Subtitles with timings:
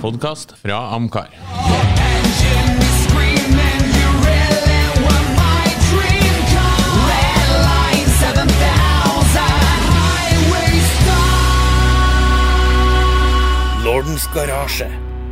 [0.00, 1.30] podkast fra Amcar.
[13.84, 14.88] Lordens garasje,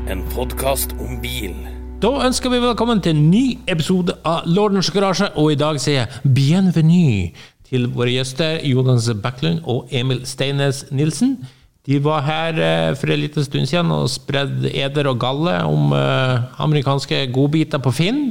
[0.09, 1.55] en podkast om bil.
[2.03, 6.05] Da ønsker vi velkommen til en ny episode av Lordens garasje, og i dag sier
[6.05, 7.29] jeg bienvenue
[7.69, 11.39] til våre gjester Jonas Backlund og Emil Steines Nilsen.
[11.85, 15.93] De var her eh, for en liten stund siden og spredde eder og galle om
[15.93, 18.23] eh, amerikanske godbiter på Finn.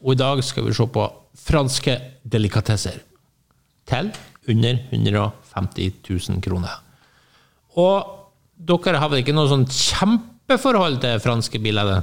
[0.00, 1.04] Og i dag skal vi se på
[1.40, 3.02] franske delikatesser
[3.90, 4.08] til
[4.50, 6.78] under 150 000 kroner.
[7.76, 8.16] Og
[8.56, 12.00] dere har vel ikke noe sånn kjempeforhold til franske biler?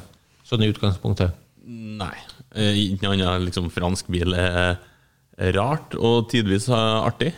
[0.47, 1.33] Sånn i utgangspunktet?
[1.65, 2.13] Nei.
[2.53, 4.77] eh, Ikke noe annet liksom, fransk bil er
[5.57, 7.33] rart og tidvis artig.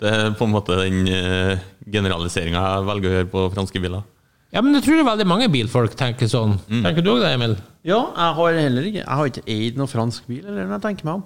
[0.00, 1.60] Det er på en måte den uh,
[1.92, 4.06] generaliseringa jeg velger å gjøre på franske biler.
[4.50, 6.56] Ja, men jeg tror det er veldig mange bilfolk tenker sånn.
[6.66, 7.54] Tenker du òg det, Emil?
[7.86, 10.84] Ja, jeg har heller ikke Jeg har ikke eid noen fransk bil, eller når jeg
[10.88, 11.22] tenker meg om.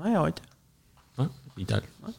[0.00, 0.46] Nei, jeg har ikke.
[1.20, 1.26] Nei,
[1.58, 1.90] ikke jeg.
[2.06, 2.14] Jeg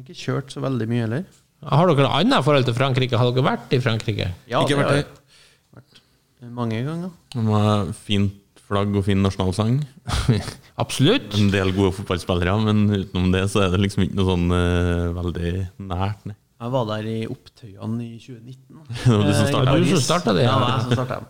[0.00, 1.24] har ikke kjørt så veldig mye heller.
[1.60, 3.20] Har dere noe annet forhold til Frankrike?
[3.20, 4.30] Har dere vært i Frankrike?
[4.48, 5.08] Ja, Ikke det har jeg
[5.76, 6.00] vært
[6.56, 7.12] mange ganger.
[7.36, 8.39] Det var fint
[8.70, 9.80] flagg og fin nasjonalsang.
[10.82, 11.34] Absolutt.
[11.38, 15.10] En del gode fotballspillere, men utenom det så er det liksom ikke noe sånn uh,
[15.18, 15.52] veldig
[15.90, 16.22] nært.
[16.30, 16.36] Nei.
[16.60, 18.80] Jeg var der i Opptøyene i 2019.
[19.06, 19.70] Det var du som starta startet.
[19.70, 20.04] Paris.
[20.04, 21.28] startet det, Ja, det var jeg som startet dem.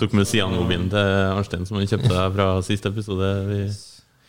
[0.00, 3.30] Tok med Sian-mobilen til Arnstein, som han kjøpte fra siste episode.
[3.46, 3.60] vi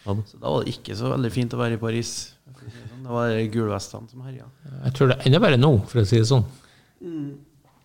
[0.05, 0.23] hadde.
[0.29, 2.13] Så da var det ikke så veldig fint å være i Paris.
[2.45, 3.03] det sånn.
[3.03, 4.47] Det var gulvestene som herja.
[4.85, 6.45] Jeg tror det er enda verre nå, for å si det sånn.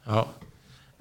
[0.07, 0.23] Ja.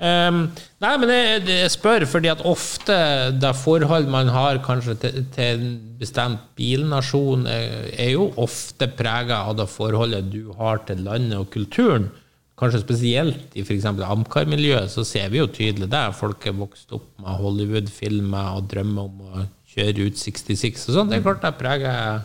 [0.02, 0.48] Ehm,
[0.82, 2.96] nei, men jeg, jeg spør fordi at ofte
[3.38, 9.44] det forhold man har kanskje til, til en bestemt bilnasjon, er, er jo ofte prega
[9.46, 12.10] av det forholdet du har til landet og kulturen.
[12.58, 13.88] Kanskje spesielt i f.eks.
[13.90, 16.04] Amcar-miljøet, så ser vi jo tydelig det.
[16.18, 21.14] Folk er vokst opp med Hollywood-filmer og drømmer om å kjøre ut 66 og sånn.
[21.14, 22.22] Det er klart det preger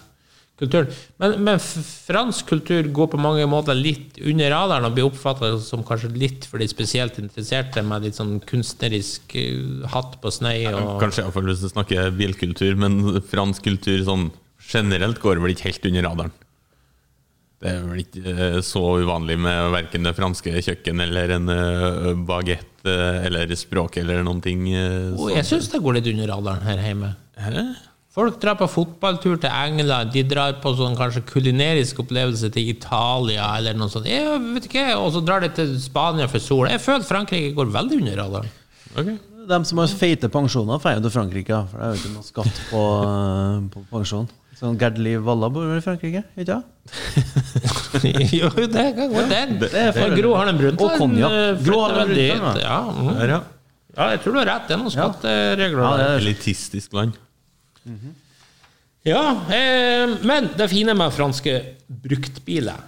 [0.60, 0.88] kulturen.
[1.20, 5.84] Men, men fransk kultur går på mange måter litt under radaren og blir oppfatta som
[5.86, 10.96] kanskje litt for de spesielt interesserte, med litt sånn kunstnerisk eh, hatt på snei og
[11.02, 14.30] Kanskje iallfall hvis å snakker bilkultur, men fransk kultur sånn
[14.66, 16.36] generelt går vel ikke helt under radaren.
[17.56, 22.10] Det er vel ikke eh, så uvanlig med verken det franske kjøkken eller en uh,
[22.28, 24.68] bagett eh, eller språk eller noen ting.
[25.16, 27.12] Oh, jeg syns det går litt under radaren her hjemme.
[27.40, 27.66] Hæ?
[28.16, 33.50] Folk drar på fotballtur til England, de drar på sånn kanskje kulinerisk opplevelse til Italia
[33.58, 34.08] eller noe sånt.
[34.08, 36.64] Jeg vet ikke, Og så drar de til Spania for sol.
[36.72, 38.48] Jeg føler Frankrike går veldig under radaren.
[38.96, 39.18] Okay.
[39.46, 42.24] De som har feite pensjoner, drar jo til Frankrike, for det er jo ikke noe
[42.26, 44.26] skatt på, eh, på pensjon.
[44.56, 46.24] Sånn Gerd Liv Valla bor vel i Frankrike?
[46.40, 46.64] ikke sant?
[48.40, 49.58] jo, det kan gå, den.
[49.60, 50.80] det er for- Gro Harlem Brundtland.
[50.80, 51.36] Og konjakk.
[51.36, 53.20] eh, Gro Harlem Brundtland, Ja, mm.
[53.28, 53.40] Ja.
[53.98, 54.66] ja, jeg tror du har rett.
[54.70, 55.84] Det er noen skatteregler.
[55.84, 57.12] Ja, det er et Elitistisk land.
[59.06, 59.22] Ja,
[59.54, 61.54] eh, men det fine med franske
[61.86, 62.82] bruktbiler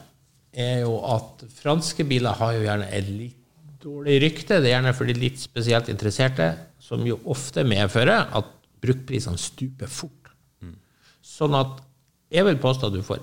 [0.59, 3.37] er jo at franske biler har jo gjerne et litt
[3.79, 4.59] dårlig rykte.
[4.59, 6.51] Det er gjerne for de litt spesielt interesserte,
[6.83, 8.51] som jo ofte medfører at
[8.83, 10.33] bruktprisene stuper fort.
[11.23, 11.79] Sånn at
[12.35, 13.23] jeg vil påstå at du får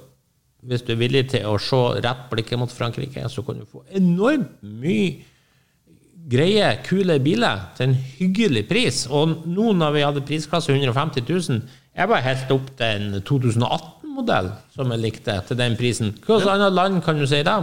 [0.66, 3.84] Hvis du er villig til å se rett blikket mot Frankrike, så kan du få
[3.94, 5.22] enormt mye
[6.30, 9.06] greie, kule biler til en hyggelig pris.
[9.12, 11.62] Og nå når vi hadde prisklasse 150 000,
[11.96, 16.16] jeg var helt opp til en 2018-modell som jeg likte, til den prisen.
[16.26, 17.58] Hvilket annet land kan du si det?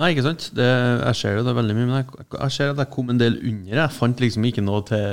[0.00, 0.46] Nei, ikke sant?
[0.56, 3.20] Det, jeg ser jo det veldig mye, men jeg, jeg ser at jeg kom en
[3.20, 3.74] del under.
[3.82, 5.10] Jeg fant liksom ikke noe til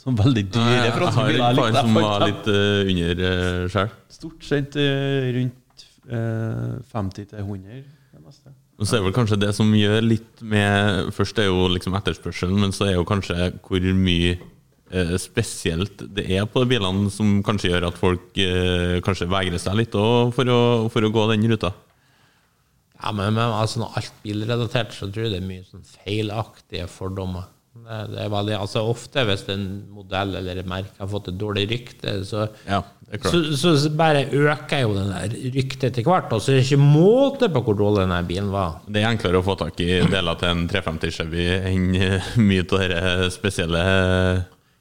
[0.00, 3.90] sånn veldig dyre Jeg har en par som var litt uh, under uh, sjøl.
[4.14, 7.82] Stort sett uh, rundt uh, 50 til 100.
[8.14, 8.54] Det meste.
[8.80, 12.56] Og så er vel kanskje det som gjør litt med Først er jo liksom etterspørselen,
[12.62, 14.38] men så er jo kanskje hvor mye
[14.90, 19.60] eh, spesielt det er på de bilene som kanskje gjør at folk eh, kanskje vegrer
[19.60, 20.60] seg litt for, å,
[20.92, 21.74] for å gå den ruta.
[23.00, 26.88] Ja, men, men altså, når alt bilrelatert, så tror jeg det er mye sånn feilaktige
[26.90, 27.48] fordommer.
[27.70, 31.38] Det, det er veldig, altså Ofte hvis en modell eller et merke har fått et
[31.40, 32.82] dårlig rykte, så, Ja.
[33.18, 36.30] Så, så, så bare øker jo den der ryktet etter hvert.
[36.30, 38.78] Og så er det ikke måte på hvor dårlig den bilen var.
[38.86, 42.62] Det er enklere å få tak i deler til en 350 Chevy enn eh, mye
[42.62, 43.82] av disse spesielle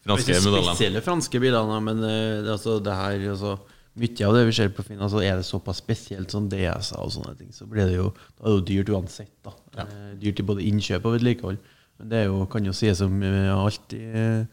[0.06, 0.76] franske modellene.
[0.76, 3.58] spesielle franske bilene, men eh, det, altså, det her altså,
[4.00, 7.10] Mye av det vi ser på Finn, altså, er det såpass spesielt som DS-er og
[7.12, 9.34] sånne ting, så blir det jo, er det jo dyrt uansett.
[9.44, 9.52] da.
[9.76, 9.86] Ja.
[10.22, 11.58] Dyrt i både innkjøp og vedlikehold.
[12.00, 14.46] Men det er jo, kan jo sies som eh, alt eh,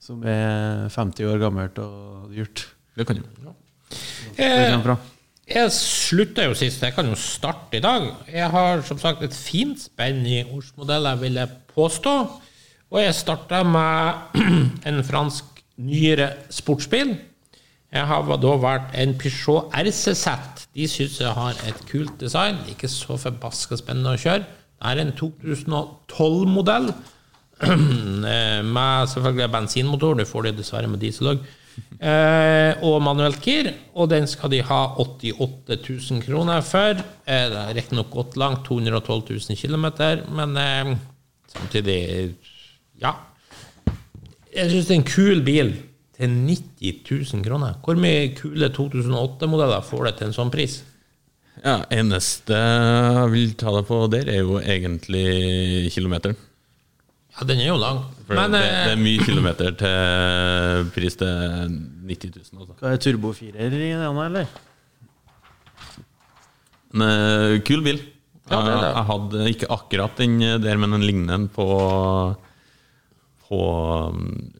[0.00, 2.64] som er 50 år gammelt og dyrt.
[2.94, 3.26] Det kan du.
[3.44, 3.52] Ja.
[4.84, 5.10] kommer.
[5.44, 6.82] Jeg slutta jo sist.
[6.82, 8.06] Jeg kan jo starte i dag.
[8.32, 12.14] Jeg har som sagt et fint spenn i ordsmodeller, vil jeg påstå.
[12.90, 14.40] Og jeg starta med
[14.88, 17.16] en fransk nyere sportsbil.
[17.94, 20.26] Jeg har da vært en Peugeot RCZ.
[20.74, 22.56] De syns jeg har et kult design.
[22.70, 24.46] Ikke så forbaska spennende å kjøre.
[24.74, 26.88] Det er en 2012-modell
[28.74, 30.16] med selvfølgelig bensinmotor.
[30.18, 31.44] Du får det dessverre med diesel òg.
[32.04, 33.70] Eh, og manuelt gir.
[33.96, 37.00] Og den skal de ha 88 000 kroner for.
[37.24, 39.86] Eh, det er riktignok gått langt, 212 000 km,
[40.34, 40.96] men eh,
[41.54, 42.00] samtidig
[43.02, 43.16] Ja.
[44.54, 45.72] Jeg syns det er en kul bil
[46.14, 47.00] til 90
[47.34, 47.78] 000 kroner.
[47.82, 50.82] Hvor mye kule 2008-modeller får det til en sånn pris?
[51.64, 56.38] Ja, Eneste jeg vil ta deg på der, er jo egentlig kilometeren.
[57.34, 58.00] Ja, den er jo lang.
[58.28, 61.76] For Men det, det eh, er mye kilometer til pris til
[62.06, 62.60] 90 000.
[62.62, 62.76] Altså.
[62.80, 64.50] Hva er turbofirer i den, eller?
[66.94, 68.02] En eh, kul bil.
[68.50, 68.90] Ja, det det.
[68.90, 71.66] Jeg, hadde ikke akkurat den der, men en lignende på
[73.44, 73.58] På
[74.12, 74.52] um,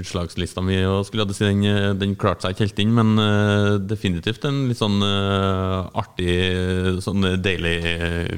[0.00, 0.78] utslagslista mi.
[0.88, 4.44] Og skulle jeg si den, eh, den klarte seg ikke helt inn, men eh, definitivt
[4.48, 6.34] en litt sånn eh, artig,
[7.04, 8.34] sånn deilig eh,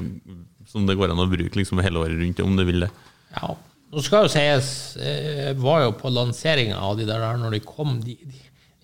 [0.69, 2.91] Som det går an å bruke liksom hele året rundt, om du vil det.
[3.35, 3.53] Ja.
[3.93, 7.59] Nå skal jo sies, eh, jeg var jo på lanseringa av de der når de
[7.65, 7.99] kom.
[8.01, 8.15] De,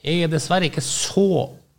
[0.03, 1.23] de er dessverre ikke så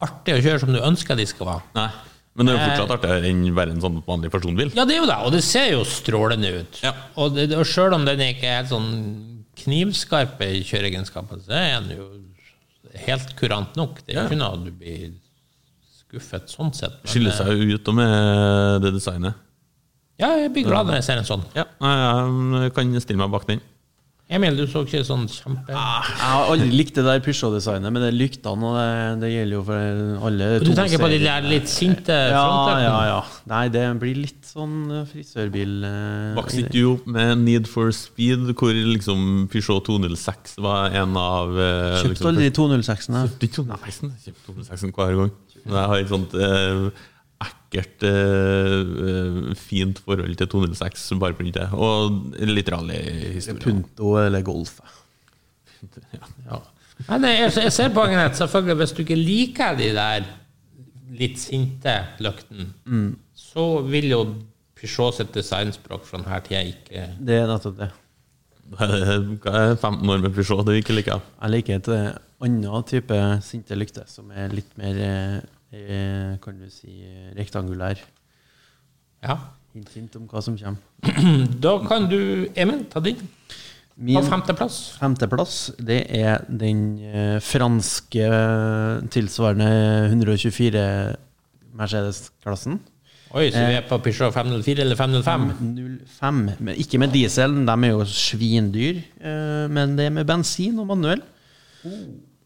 [0.02, 1.62] artige å kjøre som du ønsker de skal være.
[1.76, 1.90] Nei.
[2.38, 4.70] Men det er jo fortsatt artigere enn bare en sånn vanlig personbil.
[4.74, 6.78] Ja, det er jo det, og det ser jo strålende ut.
[6.82, 6.92] Ja.
[7.20, 8.90] Og, det, og sjøl om den ikke er helt sånn
[9.60, 12.06] knivskarp i kjøreegenskapene, så er den jo
[13.06, 14.00] helt kurant nok.
[14.06, 14.26] Det er Ja.
[14.30, 15.10] ikke noe du blir
[16.00, 16.96] skuffet sånn sett.
[17.04, 19.34] Skiller eh, seg jo ut med det designet.
[20.20, 21.44] Ja, jeg blir glad når jeg ser en sånn.
[21.56, 23.62] Ja, jeg kan stille meg bak den.
[24.30, 25.72] Emil, du så ikke sånn kjempe...
[25.74, 29.56] Jeg har aldri likt det der Peugeot-designet, men det er lyktene, og det, det gjelder
[29.56, 32.44] jo for alle to Du tenker på de der litt sinte Ja,
[32.78, 33.16] ja, ja.
[33.50, 35.74] Nei, det blir litt sånn eh, frisørbil
[36.38, 41.58] Vokste ikke du opp med Need for Speed, hvor liksom Peugeot 206 var en av
[41.58, 43.18] eh, Kjøpte liksom, aldri 206-en.
[43.18, 43.32] jeg.
[44.28, 44.94] Kjøpte 206-en.
[44.94, 45.34] Hver gang.
[45.60, 46.86] Jeg har et sånt eh,
[47.70, 48.74] ekkelt, eh,
[49.10, 51.74] eh, fint forhold til 206 bare på grunn.
[51.78, 53.62] Og litt rallyhistorie.
[53.62, 54.80] Punto eller Golf.
[56.12, 56.26] Ja.
[56.44, 56.58] Ja.
[57.08, 58.36] Men jeg, jeg ser poenget ditt.
[58.36, 60.26] Selvfølgelig, hvis du ikke liker de der
[61.16, 62.66] litt sinte løktene,
[63.32, 64.20] så vil jo
[64.76, 67.88] Peugeot sitt designspråk fra denne tida ikke Det er nettopp det.
[68.76, 71.24] Hva er 15 år med Peugeot du ikke liker?
[71.40, 75.00] Jeg liker et eh, annet type sinte lykter, som er litt mer
[75.72, 78.00] eh, kan du si eh, rektangulær.
[79.22, 79.36] Ja.
[79.74, 80.80] Hint, hint om hva som kommer.
[81.64, 83.20] Da kan du, Emil, ta din.
[84.00, 84.96] Min femteplass.
[84.96, 88.30] femteplass, det er den eh, franske
[89.12, 89.68] tilsvarende
[90.08, 90.84] 124
[91.76, 92.80] Mercedes-klassen.
[93.30, 95.44] Oi, så vi er på Peugeot 504 eller 505?
[96.16, 96.40] 05.
[96.58, 99.04] Men ikke med diesel, de er jo svindyr.
[99.70, 101.22] Men det er med bensin og manuell.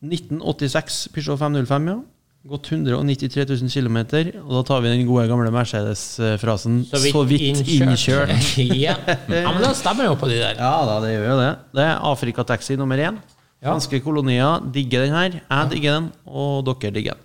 [0.04, 1.96] 1986 Peugeot 505, ja.
[2.44, 3.98] Gått 193 000 km.
[4.44, 8.34] Og da tar vi den gode gamle Mercedes-frasen 'så vidt innkjørt'.
[8.84, 8.98] ja.
[9.08, 10.60] ja, men da stemmer jo på de der.
[10.60, 11.50] Ja da, det gjør jo det.
[11.72, 13.16] Det er Afrikataxi nummer én.
[13.62, 13.72] Ja.
[13.72, 15.40] Franske kolonier digger den her.
[15.40, 17.22] Jeg digger den, og dere digger den.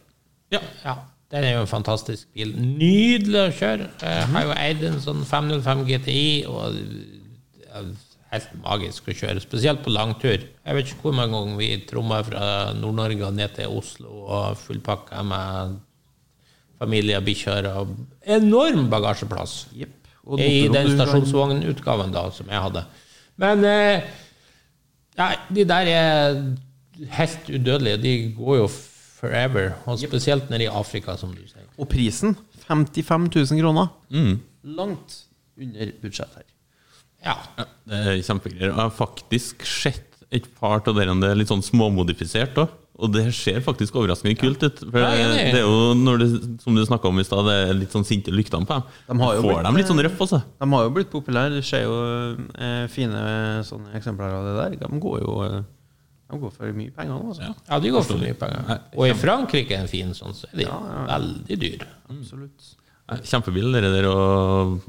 [0.56, 0.96] Ja, ja.
[1.30, 2.56] Den er jo en fantastisk bil.
[2.56, 3.90] Nydelig å kjøre.
[4.02, 6.80] Jeg har jo eid en sånn 505 GTI, og
[8.34, 9.42] helt magisk å kjøre.
[9.44, 10.38] Spesielt på langtur.
[10.38, 14.60] Jeg vet ikke hvor mange ganger vi tromma fra Nord-Norge og ned til Oslo og
[14.62, 15.78] fullpakka med
[16.80, 17.96] familie og bikkjer og
[18.38, 19.62] enorm bagasjeplass.
[19.76, 19.96] Yep.
[20.30, 22.84] Og I den stasjonsvognutgaven da, som jeg hadde.
[23.42, 24.10] Men eh,
[25.18, 26.38] nei, de der er
[27.16, 28.02] helt udødelige.
[28.04, 28.68] De går jo
[29.20, 29.74] forever.
[29.90, 31.66] Og spesielt nede i Afrika, som du sier.
[31.80, 33.90] Og prisen 55 000 kroner.
[34.14, 34.38] Mm.
[34.78, 35.24] Langt
[35.58, 36.46] under budsjett her.
[37.26, 37.36] Ja.
[37.58, 38.70] Ja, det er kjempegreier.
[38.72, 42.76] Jeg har faktisk sett et par av dere det er litt sånn småmodifisert òg.
[43.00, 44.80] Og det ser faktisk overraskende kult ut.
[44.92, 46.28] For Ja, er det er jo, når det,
[46.60, 48.84] som du snakka om i stad, det er litt sånn sinte lyktene på dem.
[49.08, 50.42] De har jo Får blitt- dem litt sånn røff, altså.
[50.60, 51.54] De har jo blitt populære.
[51.56, 51.96] Du ser jo
[52.60, 53.22] eh, fine
[53.64, 54.88] sånne eksempler av det der.
[54.90, 55.62] De går jo eh,
[56.30, 57.42] De går for mye penger nå, altså.
[57.48, 57.54] Ja.
[57.72, 58.82] ja, de går for mye penger.
[59.00, 61.06] Og i Frankrike er en fin sånn, så er de Ja, ja.
[61.16, 61.88] veldig dyre.
[62.12, 62.76] Absolutt.
[63.26, 64.08] Kjempebil, dere der.
[64.12, 64.80] Og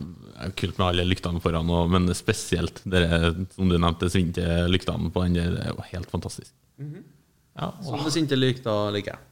[0.41, 5.11] det kult med alle lyktene foran, og, men spesielt dere, som du nevnte, svinte lyktene
[5.13, 5.51] på den der.
[5.57, 6.53] Det er jo helt fantastisk.
[6.81, 9.27] Ja, og Sånne sinte lykter liker jeg.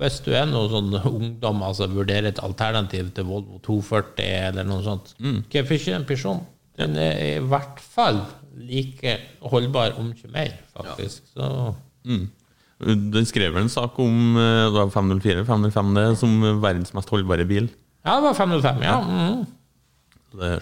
[0.00, 4.80] Hvis du er noen sånn ungdom, altså vurderer et alternativ til Volvo 240 eller noe
[4.86, 6.46] sånt, hvorfor ikke en Peugeot?
[6.80, 8.22] Den er i hvert fall
[8.56, 9.18] like
[9.52, 11.28] holdbar, om ikke mer, faktisk.
[11.36, 12.24] Så Mm.
[12.82, 17.10] Den skrev vel en sak om eh, det var 504 505 det, som verdens mest
[17.14, 17.68] holdbare bil.
[18.02, 18.96] Ja, det var 505, ja.
[19.06, 19.42] Mm.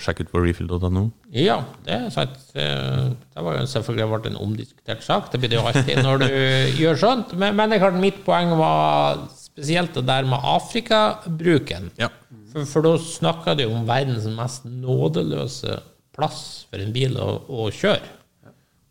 [0.03, 1.05] Sjekk ut på refill.no.
[1.31, 2.37] Ja, det er sant.
[2.59, 3.05] Eh,
[3.37, 5.29] Det var jo selvfølgelig vært en omdiskutert sak.
[5.33, 6.29] Det blir det jo alltid når du
[6.83, 7.37] gjør sånt.
[7.39, 11.91] Men, men det er klart mitt poeng var spesielt det der med Afrikabruken.
[12.03, 12.11] Ja.
[12.51, 15.79] For, for da snakka du om verdens mest nådeløse
[16.19, 18.03] plass for en bil å, å kjøre.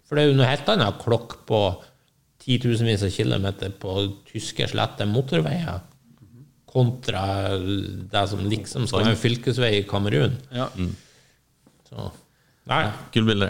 [0.07, 1.59] For det er jo noe helt annet klokk på
[2.49, 3.95] titusenvis av kilometer på
[4.31, 5.85] tyske, slette motorveier
[6.69, 7.23] kontra
[8.11, 10.35] det som liksom skal være en fylkesvei i Kamerun.
[10.53, 10.67] Ja.
[11.89, 12.09] Så,
[12.69, 12.83] nei.
[13.13, 13.49] kult bilde.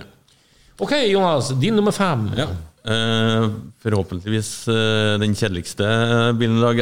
[0.79, 2.29] Ok, Jonas, din nummer fem.
[2.39, 2.47] Ja.
[2.89, 3.49] Eh,
[3.83, 5.89] forhåpentligvis eh, den kjedeligste
[6.39, 6.79] bilen i dag.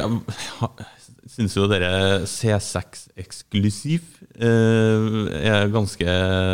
[1.27, 4.03] Syns jo dere C6 eksklusiv
[4.39, 5.07] eh,
[5.49, 6.13] er ganske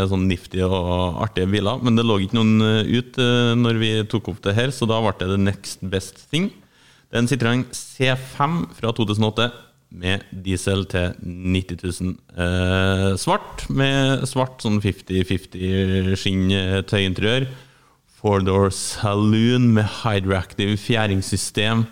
[0.09, 1.81] sånn nifty og artige biler.
[1.83, 4.87] Men det lå ikke noen eh, ut eh, når vi tok opp det her, så
[4.89, 6.49] da ble det the next best thing.
[7.05, 9.51] Det er en Citroën C5 fra 2008
[9.93, 12.17] med diesel til 90 000.
[12.33, 17.45] Eh, svart med svart sånn 50-50 skinn eh, tøyinteriør.
[18.23, 21.85] Four-door saloon med hydroactive fjæringssystem.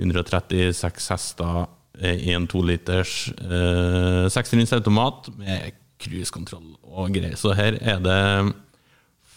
[0.00, 1.68] 136 hester
[2.00, 3.14] en 2-liters
[3.44, 7.36] eh, automat med cruisekontroll og greier.
[7.36, 8.54] Så her er det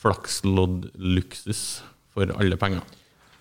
[0.03, 1.81] flakslodd-luksus
[2.13, 2.83] for alle penger.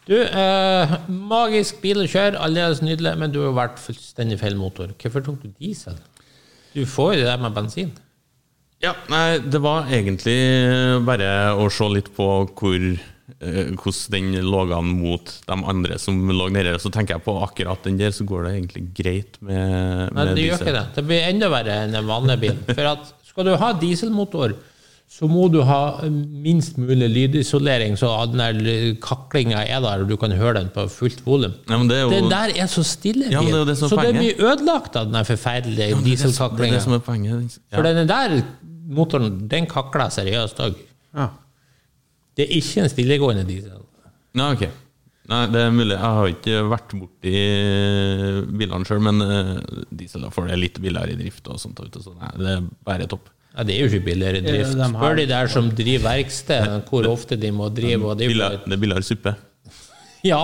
[0.09, 4.57] Du, eh, magisk bil å kjøre, aldeles nydelig, men du har jo vært fullstendig feil
[4.59, 4.91] motor.
[4.99, 5.99] Hvorfor tok du diesel?
[6.75, 7.93] Du får jo det der med bensin.
[8.83, 12.87] Ja, nei, det var egentlig bare å se litt på hvor
[13.41, 16.75] hvordan den lå an mot de andre som lå nede.
[16.83, 20.35] Så tenker jeg på akkurat den der, så går det egentlig greit med, med Nei,
[20.35, 20.85] det gjør ikke det.
[20.97, 22.61] Det blir enda verre enn en vanlig bil.
[22.73, 24.55] For at skal du ha dieselmotor,
[25.12, 30.17] så må du ha minst mulig lydisolering, så den der kaklinga er der, og du
[30.21, 31.52] kan høre den på fullt volum.
[31.69, 33.91] Ja, men det er jo Den der er så stille, Ja, det er det så
[33.93, 36.81] så det blir ødelagt av den der forferdelige ja, det dieselkaklinga.
[36.81, 36.97] som.
[37.05, 38.38] For den der
[38.88, 40.81] motoren, den kakler seriøst òg.
[41.12, 41.29] Ja.
[42.37, 43.83] Det er ikke en stillegående diesel.
[44.39, 44.65] Nei, ok.
[45.31, 45.95] Nei, det er mulig.
[45.95, 47.35] Jeg har ikke vært borti
[48.59, 49.53] bilene sjøl, men eh,
[50.03, 51.79] diesel får det litt billigere i drift og sånt.
[51.79, 52.19] Og sånt.
[52.19, 53.31] Nei, det er bare topp.
[53.53, 54.75] Ja, det er jo ikke billigere drift.
[54.81, 58.01] Spør de der som driver verksted, hvor ofte de må drive.
[58.09, 59.37] Og det er billigere suppe.
[60.25, 60.41] Ja,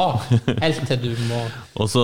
[0.58, 1.38] helt til du må
[1.82, 2.02] Og så,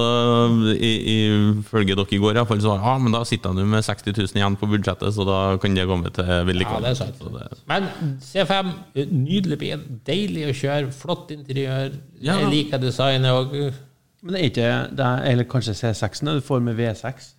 [0.79, 4.13] ifølge dere i går, i hvert fall, så ja, men da sitter du med 60
[4.17, 6.85] 000 igjen på budsjettet, så da kan det komme med til Ja, vedlikehold.
[6.87, 7.19] det er sant.
[7.19, 7.89] Det- Men
[8.23, 8.73] C5,
[9.11, 9.83] nydelig bil.
[10.07, 10.93] Deilig å kjøre.
[10.93, 11.93] Flott interiør.
[12.23, 12.39] Ja.
[12.41, 13.75] Jeg liker designet òg.
[14.23, 17.33] Men det er ikke det er, Eller kanskje C6-en du får med V6?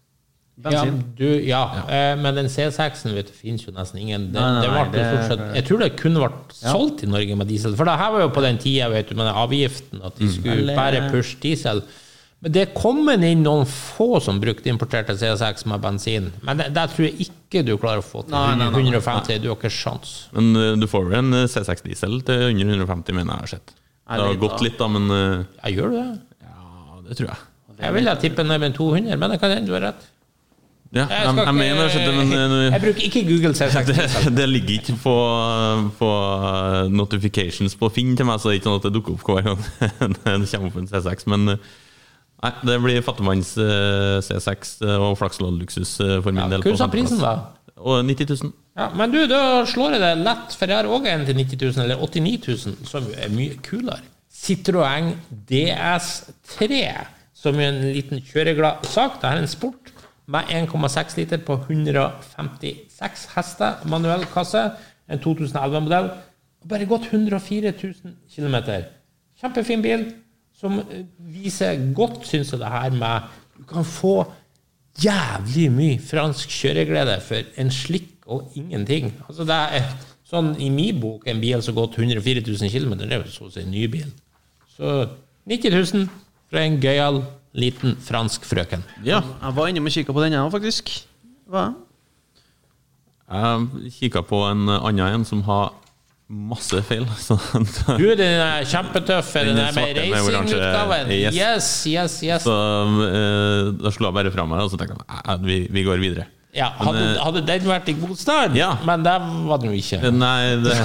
[0.63, 1.61] Ja, du, ja.
[1.91, 4.29] Eh, men den C6-en vet du, finnes jo nesten ingen.
[4.31, 5.01] Det, Nei, nei, det ble
[5.35, 7.75] det- jeg tror det kunne vært solgt i Norge med diesel.
[7.75, 10.29] For det her var jo på den tida vet du, med den avgiften at de
[10.31, 10.75] skulle mm.
[10.79, 11.83] bare pushe diesel.
[12.39, 16.31] Men det er kommet inn noen få som brukte importerte C6 med bensin.
[16.41, 18.95] Men det, det tror jeg ikke du klarer å få til Nei, nei, nei, nei.
[18.95, 19.41] 150.
[19.43, 20.15] Du har ikke sjans.
[20.31, 23.53] Men eh, du får vel en eh, C6 diesel til under 150, mener jeg har
[23.57, 23.75] sett.
[24.05, 26.09] Det har gått litt, da, men Ja, gjør du det?
[26.47, 27.39] ja, det tror jeg.
[27.75, 30.11] Jeg ville tippe nærmere 200, men det kan hende du har rett.
[30.95, 32.29] Ja, Jeg, jeg, jeg mener det, men
[32.71, 33.87] jeg bruker ikke Google C6.
[33.89, 35.15] det, det ligger ikke på,
[35.99, 36.11] på
[36.47, 39.25] eh, notifications på Finn til meg, så det er ikke sånn at det dukker opp
[39.27, 39.65] hver gang
[40.15, 41.25] det kommer opp en C6.
[41.33, 41.65] Men eh,
[42.45, 46.63] nei, det blir fattigmanns eh, C6 og flakslodd-luksus eh, for min Ja, del.
[46.63, 47.35] Hva sa prisen, da?
[47.75, 48.53] Og 90 000.
[48.79, 51.59] Ja, men du, da slår jeg det lett, for jeg har òg en til 90
[51.75, 53.99] 000, eller 89 000, som er mye kulere.
[54.35, 55.11] Citroën
[55.51, 56.79] DS3,
[57.35, 59.19] som er en liten kjøreglad sak.
[59.21, 59.84] Det er en sport
[60.31, 64.71] med 1,6 liter på 156 hester, manuell kasse,
[65.09, 66.09] en 2011-modell.
[66.65, 68.55] Bare gått 104 000 km.
[69.41, 70.07] Kjempefin bil,
[70.57, 74.25] som eh, viser godt, syns jeg, det her med Du kan få
[74.99, 79.13] jævlig mye fransk kjøreglede for en slikk og ingenting.
[79.29, 79.87] Altså det er
[80.25, 83.31] sånn I min bok en bil som har gått 104 000 km, det er jo
[83.31, 84.09] så å si en ny bil.
[84.75, 85.05] Så
[85.47, 86.07] 90 000
[86.51, 87.21] fra en gøyal
[87.55, 88.83] liten fransk frøken.
[89.07, 89.21] Ja.
[89.23, 90.91] Jeg var inne og kikka på denne, faktisk.
[91.51, 91.69] Hva?
[93.25, 95.73] Jeg kikka på en annen en som har
[96.29, 97.05] masse feil.
[98.01, 99.31] Du, den er kjempetøff.
[99.37, 101.11] Den, Den er med racingutgaven.
[101.13, 101.35] Yes.
[101.37, 102.45] Yes, yes, yes.
[102.47, 102.55] Så
[103.09, 106.01] eh, da slo jeg bare fra meg, og så tenkte jeg at vi, vi går
[106.01, 106.27] videre.
[106.55, 108.73] Ja, hadde, Men, eh, hadde den vært i god stand, Ja.
[108.87, 109.15] men det
[109.49, 109.99] var den jo ikke.
[110.15, 110.75] Nei, det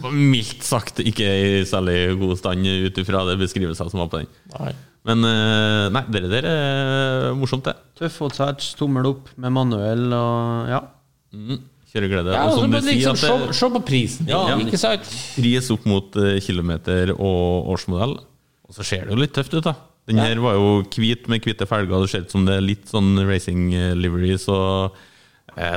[0.00, 4.22] var mildt sagt ikke i særlig god stand ut ifra det beskrivelser som var på
[4.22, 4.30] den.
[4.56, 4.72] Nei.
[5.08, 7.76] Men eh, nei, det der er morsomt, det.
[8.00, 10.80] Tøff og outside, tommel opp med manuell og Ja.
[11.32, 11.60] Mm,
[11.92, 12.34] kjøreglede.
[12.34, 14.30] Ja, og altså, som du liksom, sier, at se, det se på prisen.
[14.30, 15.12] Ja, ikke sant?
[15.36, 18.18] pris opp mot eh, kilometer og årsmodell.
[18.68, 19.76] Og så ser det jo litt tøft ut, da.
[20.10, 22.02] Den her var jo hvit med hvite felger.
[22.02, 24.58] Det ser ut som det er litt sånn racing eh, livery, så
[24.90, 25.06] eh,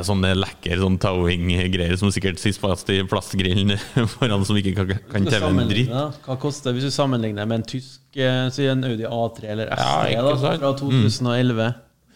[0.08, 3.74] Sånne lekker sånn towing-greier som sikkert sitter fast i plastgrillen
[4.14, 5.92] foran, som ikke kan, kan telle en dritt.
[6.26, 10.14] Hva koster hvis du sammenligner med en tysk eh, Si en Audi A3 eller S3
[10.14, 11.68] Ja, da, fra 2011?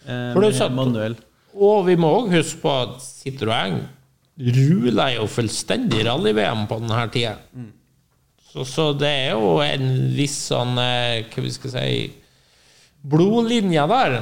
[0.08, 0.76] Eh, For det er sant.
[0.78, 1.16] manuell.
[1.58, 3.80] Og vi må òg huske på at Citroën
[4.38, 7.34] ruler jo fullstendig rally-VM på denne tida.
[8.52, 11.88] Så, så det er jo en viss sånn eh, Hva vi skal si
[13.08, 14.16] Blodlinje der.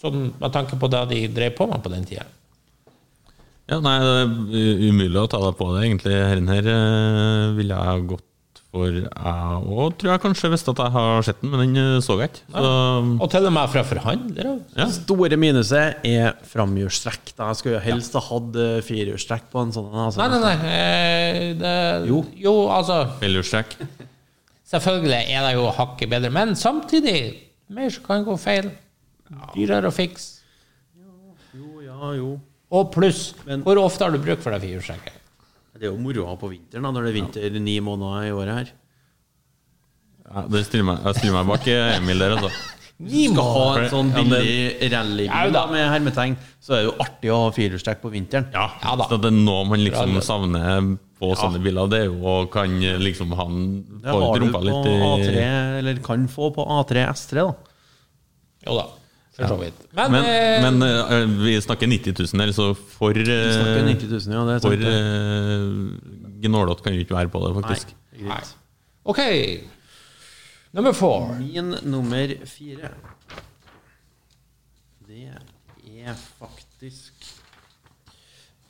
[0.00, 2.24] Sånn med tanke på det de drev på med på den tida.
[3.68, 6.14] Ja, nei, det er umulig å ta deg på det, egentlig.
[6.16, 8.24] Herren her eh, ville jeg gått
[8.68, 12.00] for, jeg òg, tror jeg kanskje visste at jeg har sett den, men den eh,
[12.04, 12.42] så jeg ikke.
[12.52, 12.72] Så
[13.24, 14.54] Og til og med fra forhandlere.
[14.76, 14.86] ja.
[14.92, 17.32] Store minuset er framhjulstrekk.
[17.38, 17.50] da.
[17.52, 19.88] Jeg skulle jo helst ha hatt eh, firehjulstrekk på en sånn.
[19.92, 20.20] Altså.
[20.20, 20.72] Nei, nei, nei.
[20.72, 21.74] eh, Det,
[22.08, 22.22] Jo.
[22.44, 23.76] jo, altså Firehjulstrekk.
[24.68, 27.18] Selvfølgelig er det jo hakket bedre, men samtidig
[27.72, 28.68] mer som kan gå feil.
[29.54, 30.42] Dyrere å fikse.
[31.56, 32.34] Jo, ja, jo.
[32.70, 35.12] Og pluss, Men- hvor ofte har du bruk for deg firehjulstrekket?
[35.78, 38.54] Det er jo moro på vinteren, da, når det er vinter ni måneder i året
[38.56, 38.72] her.
[40.28, 42.50] Ja, det stiller meg, jeg stiller meg bak Emil der, altså.
[42.98, 46.86] Du Skal ha en sånn ja, billig rallybil Ja, da, med hermetegn, så er det
[46.88, 48.48] jo artig å ha firehjulstrekk på vinteren.
[48.52, 49.06] Ja, Ja da.
[49.06, 51.86] så det er noe man liksom Bra, savner på sånne biler.
[51.92, 54.96] Det er jo å kan liksom ha en Det har du rumpa på litt i
[55.06, 55.46] A3,
[55.78, 57.54] eller kan få på A3 S3, da.
[58.66, 58.86] Jo da,
[59.38, 59.80] for så vidt.
[59.94, 63.90] Men, Men, eh, men eh, vi snakker 90 000 her, så for Vi snakker eh,
[63.94, 64.44] 90 000, ja.
[64.48, 64.94] Det er For det.
[64.98, 67.92] uh, gnålete kan vi ikke være på det, faktisk.
[67.94, 68.28] Nei, nei.
[68.34, 68.54] greit.
[69.08, 69.20] OK.
[70.74, 71.30] Nummer four.
[71.38, 72.90] Min nummer fire
[75.08, 75.22] Det
[76.04, 77.14] er faktisk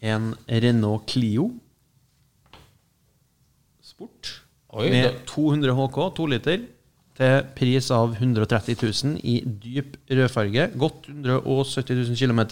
[0.00, 1.48] en Renault Clio
[3.82, 4.42] Sport
[4.78, 6.60] Oi, med da- 200 HK, 2 liter,
[7.18, 10.68] til pris av 130 000 i dyp rødfarge.
[10.78, 12.42] Godt 170 000 km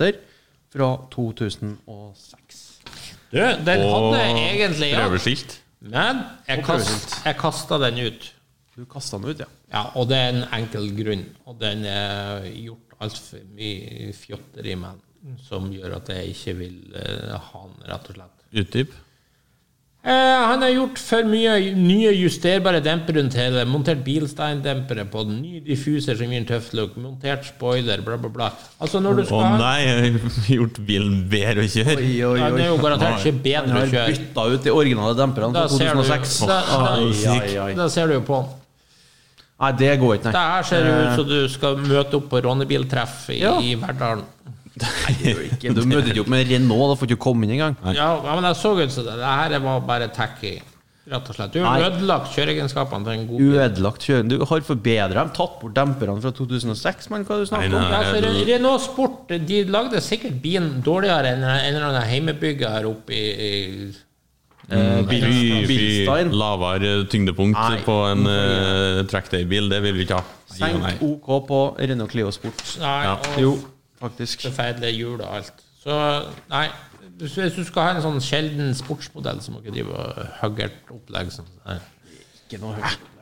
[0.75, 2.65] fra 2006.
[3.31, 5.05] Du, den Og hadde egentlig ja.
[5.05, 5.61] prøveskilt.
[5.87, 8.29] Men jeg, kast, jeg kasta den ut.
[8.77, 9.49] Du kasta den ut, ja.
[9.73, 11.25] Ja, og det er en enkel grunn.
[11.47, 16.79] Og den er gjort altfor mye fjotteri med den, som gjør at jeg ikke vil
[16.97, 18.47] eh, ha den, rett og slett.
[18.63, 18.95] Utdyp.
[20.07, 20.13] Eh,
[20.47, 25.59] han har gjort for mye nye justerbare dempere rundt hele, montert bilsteindempere på den, ny
[25.67, 28.51] diffuser som gir en tøff look, montert spoiler, bla, bla, bla.
[28.79, 31.97] Altså, når du Å skal ha nei, jeg har gjort bilen bedre å kjøre.
[31.99, 34.15] oi, ja, Det er jo garantert ikke bedre å har kjøre.
[34.15, 36.39] bytta ut de originale demperne Da fra ser du, 2006.
[36.47, 37.75] da, da, ai.
[37.83, 38.55] da ser du jo på han.
[39.59, 42.45] Nei, det går ikke, Det her ser jo ut som du skal møte opp på
[42.47, 43.57] rånebiltreff i, Ja.
[43.59, 44.23] i Verdalen.
[44.77, 44.89] Det
[45.23, 45.71] gjør ikke.
[45.75, 47.77] Du møter ikke opp med Renault, da får du ikke komme inn engang.
[47.97, 49.15] Ja, men jeg så ut som det.
[49.23, 50.51] Det her var bare tacky,
[51.09, 51.53] rett og slett.
[51.55, 51.87] Du har Nei.
[51.89, 53.55] ødelagt kjøreegenskapene til en god bil.
[53.57, 54.29] Uødelagt kjøring.
[54.35, 57.73] Du har forbedra dem, tatt bort demperne fra 2006, men hva er det du snakker
[57.73, 57.87] Nei, om?
[57.89, 58.01] nei.
[58.03, 62.91] Altså, Re- Renault Sport de lagde sikkert bilen dårligere enn en eller annen heimebygger her
[62.93, 63.55] oppe i, i
[64.67, 66.33] Eh, Fy, fy, Bilstein.
[66.35, 67.77] lavere tyngdepunkt Nei.
[67.87, 70.25] på en uh, trackday-bil, det vil vi ikke ha.
[70.75, 70.91] Nei.
[71.07, 72.65] OK på Renault Clio Sport.
[72.83, 73.13] Nei, Ja.
[73.15, 73.53] og Jo,
[74.01, 74.43] faktisk.
[74.49, 75.65] forferdelige hjul og alt.
[75.83, 75.97] Så
[76.51, 76.67] nei,
[77.19, 80.33] hvis hvis du skal ha en sånn sjelden sportsmodell, så må du ikke drive og
[80.43, 81.79] hugge et opplegg som det.
[82.47, 83.13] Ikke noe høyt opplegg.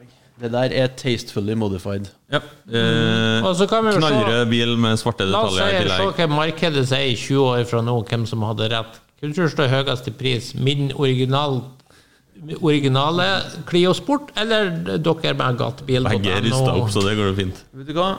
[0.40, 2.08] Det der er tastefully modified.
[2.32, 2.40] Ja.
[2.66, 5.87] eh, Og så kan vi jo knallrød bil med svarte La oss tillegg.
[5.92, 8.98] La oss se hva markedet sier i 20 år fra nå, hvem som hadde rett.
[9.20, 10.50] Hvem tror du står høyest i pris?
[10.58, 11.60] Min original,
[12.60, 13.28] originale
[13.68, 16.04] Clio Sport, eller dere med gatebil?
[16.10, 17.62] Begge er rista opp, så det går jo fint.
[17.78, 18.10] Vet du hva?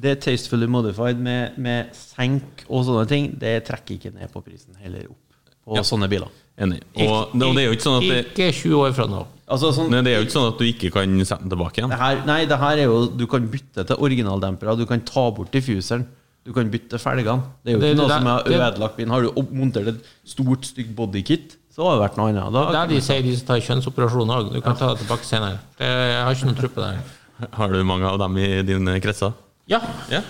[0.00, 3.28] Det er tastefully modified med, med senk og sånne ting.
[3.38, 6.28] Det trekker ikke ned på prisen, heller opp på sånne biler.
[6.58, 6.80] Enig.
[7.02, 9.22] Og, og det er jo ikke sånn at det, Ikke 20 år fra nå.
[9.50, 11.80] Altså, sånn, nei, det er jo ikke sånn at du ikke kan sende den tilbake
[11.80, 11.90] igjen.
[11.90, 14.76] det her, nei, det her er jo Du kan bytte til originaldempere.
[14.78, 16.06] Du kan ta bort diffuseren.
[16.44, 17.42] Du kan bytte felgene.
[17.64, 19.10] Det er jo Det- ikke noe det, som er ødelagt bilen.
[19.10, 22.52] Har du montert et stort, stygt bodykit, så har det vært noe annet.
[22.52, 24.52] Da, Der de sier de som tar kjønnsoperasjoner òg.
[24.52, 25.58] Du kan ta det tilbake senere.
[25.78, 27.48] Det, jeg har ikke noen tro på det.
[27.52, 29.32] Har du mange av dem i dine kretser?
[29.70, 30.20] Ja, Ja.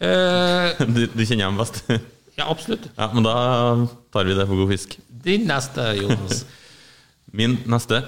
[0.00, 1.82] eh, Du, du kjenner dem best?
[2.38, 2.88] ja, absolutt.
[2.96, 3.34] Ja, men da
[4.14, 4.98] tar vi det for god fisk.
[5.24, 6.44] Din neste, Jonas.
[7.36, 8.02] Min neste,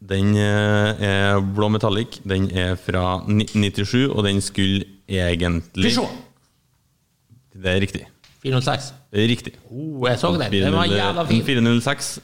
[0.00, 2.20] den eh, er blå metallic.
[2.24, 6.18] Den er fra 1997, og den skulle egentlig Peugeot
[7.54, 8.04] Det er riktig.
[8.42, 8.92] 406.
[9.12, 9.52] Det er riktig.
[9.70, 10.52] Oh, jeg så den.
[10.52, 11.42] Den var jævla fin.
[11.44, 12.18] 406.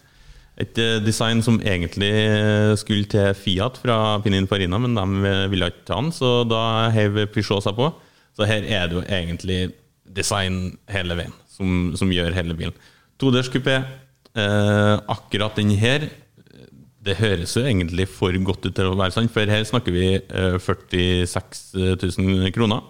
[0.57, 5.69] Et eh, design som egentlig eh, skulle til Fiat fra Pininfarina, men de eh, ville
[5.69, 7.91] ikke ta den, så da heiv Peugeot seg på.
[8.37, 9.59] Så her er det jo egentlig
[10.17, 12.77] design hele veien som, som gjør hele bilen.
[13.21, 13.83] Todørskupé.
[14.37, 16.09] Eh, akkurat den her,
[17.07, 20.17] Det høres jo egentlig for godt ut til å være sant, for her snakker vi
[20.19, 21.61] eh, 46
[22.03, 22.83] 000 kroner.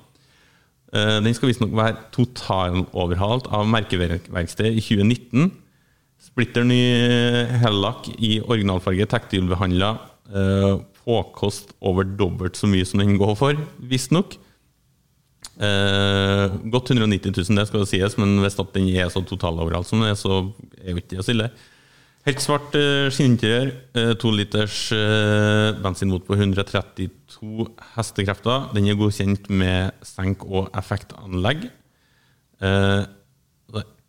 [0.96, 5.50] Den skal visstnok være totaloverhalt av merkeverksted i 2019.
[6.26, 6.80] Splitter ny
[7.62, 9.92] hellakk i originalfarge, tekstilbehandla.
[10.34, 10.72] Eh,
[11.06, 14.34] påkost over dobbelt så mye som den går for, visstnok.
[15.56, 19.88] Eh, godt 190 000, det skal det sies, men hvis at den er så totaloveralt
[19.88, 20.42] som den er, så
[20.82, 21.48] er jo ikke det så ille.
[22.26, 28.72] Helt svart eh, skinninteriør, eh, to liters eh, bensinmotor på 132 hestekrefter.
[28.74, 31.68] Den er godkjent med senk- og effektanlegg.
[32.58, 33.04] Eh,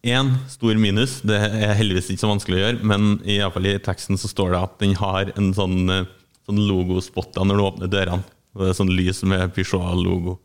[0.08, 3.68] Én stor minus, det er heldigvis ikke så vanskelig å gjøre, men i, alle fall
[3.68, 6.08] i teksten så står det at den har en sånn, eh,
[6.48, 8.36] sånn logospotter når du åpner dørene.
[8.58, 10.38] Det er sånn lys med Peugeot-logo.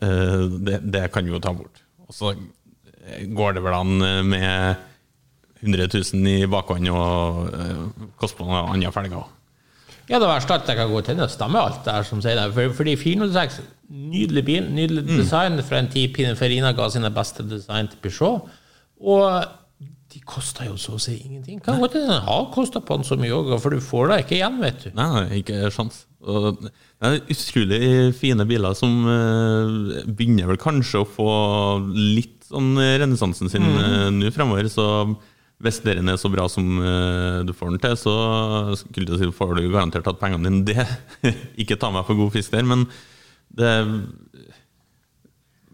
[0.00, 1.84] Eh, det, det kan vi jo ta bort.
[2.08, 4.80] Og så eh, går det vel an med
[5.60, 7.54] 100 000 i bakhånd og
[8.20, 9.30] kostnader og andre felger òg.
[10.08, 12.20] Ja, det verste er at jeg kan gå til det stemmer alt det her som
[12.24, 12.50] sier det.
[12.56, 13.62] For, fordi 406,
[13.92, 18.52] nydelig bil, nydelig design fra en tid Pininfarina ga sine beste design til Peugeot.
[19.02, 19.44] Og
[20.14, 21.58] de koster jo så å si ingenting.
[21.64, 24.60] Kan godt hende den har kosta så mye òg, for du får det ikke igjen,
[24.62, 24.90] vet du.
[24.94, 26.04] Nei, nei, ikke sjans.
[26.24, 26.70] Og det
[27.02, 27.80] er utrolig
[28.16, 31.30] fine biler som eh, begynner vel kanskje å få
[31.90, 34.20] litt sånn renessansen sin mm.
[34.20, 34.70] nå fremover.
[34.72, 34.86] Så
[35.64, 38.14] hvis den er så bra som eh, du får den til, så
[38.80, 40.86] skulle si, får du garantert tatt pengene dine.
[41.22, 42.86] Det Ikke ta meg for god fisk der, men
[43.54, 43.74] det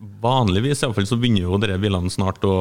[0.01, 2.57] Vanligvis i alle fall, så begynner jo disse bilene snart å,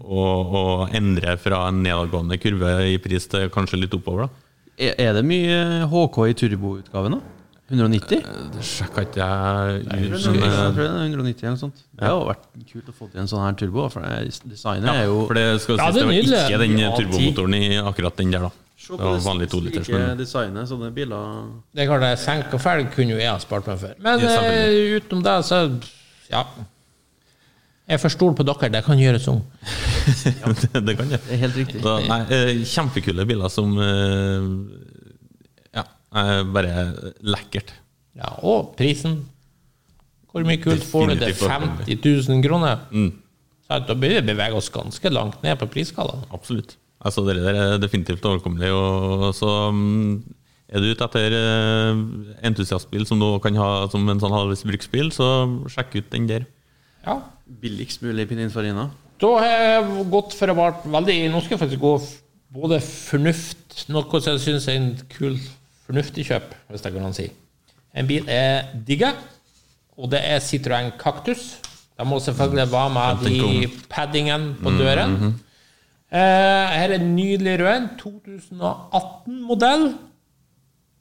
[0.00, 0.22] å,
[0.60, 0.62] å
[0.96, 4.28] endre fra en nedadgående kurve i pris til kanskje litt oppover.
[4.28, 4.46] da.
[4.78, 7.34] Er det mye HK i turboutgaven, da?
[7.68, 8.22] 190?
[8.54, 11.82] Det sjekka ikke jeg ut, Jeg tror det eh, er 190 eller noe sånt.
[11.92, 15.10] Det hadde vært kult å få til en sånn her turbo, for designet designet er
[15.10, 18.32] jo For det skal Ja, det er det var ikke den turbomotoren i akkurat den
[18.32, 18.52] der, da.
[18.78, 21.44] Se Det var vanlig toliters, men designet, sånne biler
[21.76, 24.00] Det er klart, senk og felg kunne jo jeg ha spart meg for.
[24.06, 25.60] Men Ja, eh, utenom det, så
[26.32, 26.46] ja.
[27.88, 29.38] Jeg får stole på dere, det kan gjøres om.
[30.60, 31.20] det, det kan det.
[31.24, 31.80] Det er helt riktig.
[31.84, 34.48] Så, nei, eh, kjempekule biler som eh,
[35.78, 35.86] Ja,
[36.20, 36.84] er bare
[37.24, 37.72] lekkert.
[38.18, 39.22] Ja, og prisen.
[40.28, 42.84] Hvor mye kult får du til er 50 000 kroner?
[42.92, 43.08] Mm.
[43.64, 46.26] Så da bør vi bevege oss ganske langt ned på prisskalaen.
[46.34, 46.76] Absolutt.
[46.98, 48.68] Altså, det der er definitivt overkommelig.
[48.74, 50.20] Og så mm,
[50.68, 52.04] er du ute etter eh,
[52.48, 55.28] entusiastbil som du kan ha som en sånn halvvis bruksbil, så
[55.72, 56.48] sjekk ut den der.
[57.06, 57.20] Ja.
[57.48, 58.88] Billigst mulig Pininfarina.
[59.18, 61.94] Da har jeg gått for å være veldig Nå skal jeg faktisk gå
[62.54, 65.34] både fornuft Noe som jeg syns er en kul,
[65.88, 67.26] fornuftig kjøp, hvis det går an å si.
[67.98, 69.14] En bil er digga,
[69.98, 71.56] og det er Citroën Cactus.
[71.98, 75.16] De må selvfølgelig være med i paddingen på døren.
[76.08, 76.18] Eh,
[76.78, 79.88] her er en nydelig rød 2018-modell.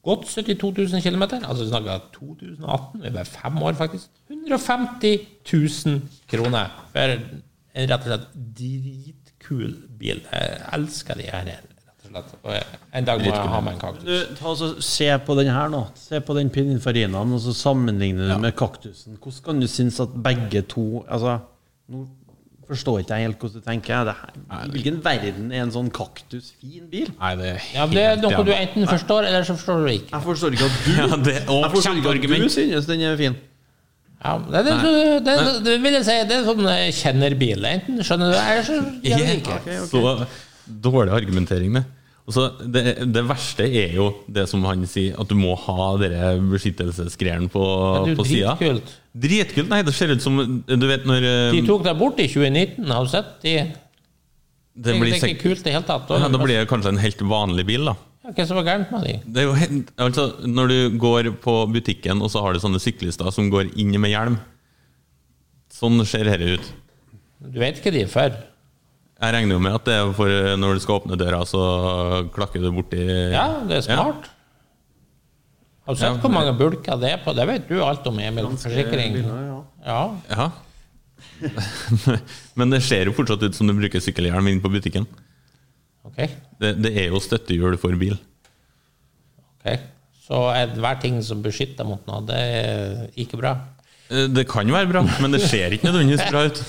[0.07, 1.23] Godt 72 000 km.
[1.35, 4.09] Altså vi snakker 2018, vi er bare fem år, faktisk.
[4.29, 5.17] 150
[5.53, 10.21] 000 kroner for en rett og slett dritkul bil.
[10.31, 12.37] Jeg elsker de her, rett og slett.
[12.43, 12.55] Og
[12.95, 14.07] en dag må jeg ha meg en kaktus.
[14.07, 15.83] Du, ta og så Se på den her nå.
[15.99, 19.19] Se på den Pininfarinaen, og så sammenligner du med kaktusen.
[19.19, 21.39] Hvordan kan du synes at begge to Altså,
[21.91, 22.05] nå
[22.67, 24.07] forstår ikke jeg helt hvordan du tenker.
[24.07, 24.31] Det her,
[24.67, 27.11] I hvilken verden er en sånn kaktus fin bil?
[27.19, 30.11] Nei, det er Ja, Det er noe du enten forstår, eller så forstår du ikke.
[30.13, 33.05] Jeg forstår ikke at du Ja, det å, Jeg forstår ikke at du synes den
[33.07, 33.37] er fin.
[34.17, 36.65] Ja, det, det, det, det, det vil jeg si, det er sånn
[36.97, 37.67] kjenner bil.
[37.69, 38.79] Enten skjønner du, eller så
[39.11, 39.77] gjør du ikke.
[39.91, 40.01] Så
[40.87, 41.85] dårlig argumentering, det.
[42.27, 42.81] Og så det,
[43.15, 47.61] det verste er jo det som han sier, at du må ha dere beskyttelsesgreiene på,
[47.63, 48.55] Det er jo på sida.
[49.23, 49.69] Dritkult.
[49.71, 52.85] Nei, det ser ut som Du vet når eh, De tok deg bort i 2019,
[52.91, 53.31] har du sett?
[53.43, 53.55] De,
[54.77, 56.11] det det blir er ikke kult i det hele tatt.
[56.13, 57.95] ja, Da blir det kanskje en helt vanlig bil, da.
[58.27, 59.15] Ja, Hva som var gærent med de?
[59.25, 62.81] Det er jo helt, altså, når du går på butikken, og så har du sånne
[62.83, 64.37] syklister som går inn med hjelm
[65.77, 66.69] Sånn ser dette ut.
[67.53, 68.33] Du vet ikke de er for.
[69.17, 71.61] Jeg regner jo med at det er for eh, når du skal åpne døra, så
[72.33, 73.01] klakker du borti
[73.33, 74.29] Ja, det er smart.
[75.87, 77.33] Har du sett Ja, hvor mange bulker det er på?
[77.37, 78.49] Det vet du alt om, Emil.
[78.59, 79.13] Forsikring.
[79.21, 79.59] biler, ja.
[79.87, 80.01] Ja.
[80.35, 80.47] Ja.
[82.59, 85.07] Men det ser jo fortsatt ut som du bruker sykkelhjelm inn på butikken.
[86.07, 86.19] Ok.
[86.61, 88.17] Det, det er jo støttehjul for bil.
[89.59, 89.77] ok.
[90.27, 93.53] Så enhver ting som beskytter mot noe, det er ikke bra.
[94.11, 96.59] Eh, Det kan være bra, men det ser ikke nødvendigvis bra ut.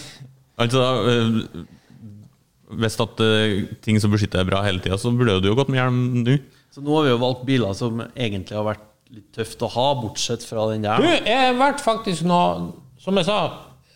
[0.62, 1.64] Altså, eh,
[2.78, 5.70] Hvis at eh, ting som beskytter er bra hele tida, så burde du jo gått
[5.72, 6.37] med hjelm nå.
[6.70, 9.86] Så nå har vi jo valgt biler som egentlig har vært litt tøft å ha,
[10.02, 11.00] bortsett fra den der.
[11.00, 12.42] Du, jeg vært faktisk nå,
[13.00, 13.40] som jeg sa,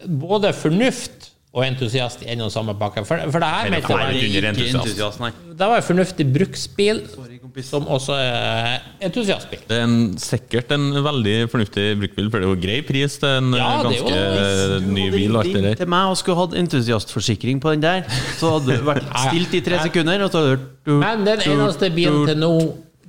[0.08, 3.02] både fornuft og entusiast i en og samme pakke.
[3.04, 4.78] For, for det her mente jeg var nei, entusiast.
[4.78, 5.30] entusiast, nei.
[5.52, 7.36] det var en fornuftig bruksbil Sorry,
[7.68, 9.60] som også er entusiastbil.
[9.68, 13.28] Det er en, sikkert en veldig fornuftig bruktbil, for det er jo grei pris til
[13.28, 15.36] en Ja, er jo ganske ny bil.
[15.42, 18.08] alt det der til meg og skulle hatt entusiastforsikring på den der,
[18.40, 21.44] så hadde du vært stilt i tre sekunder, og så hadde du hørt Men den
[21.52, 22.54] eneste bilen til nå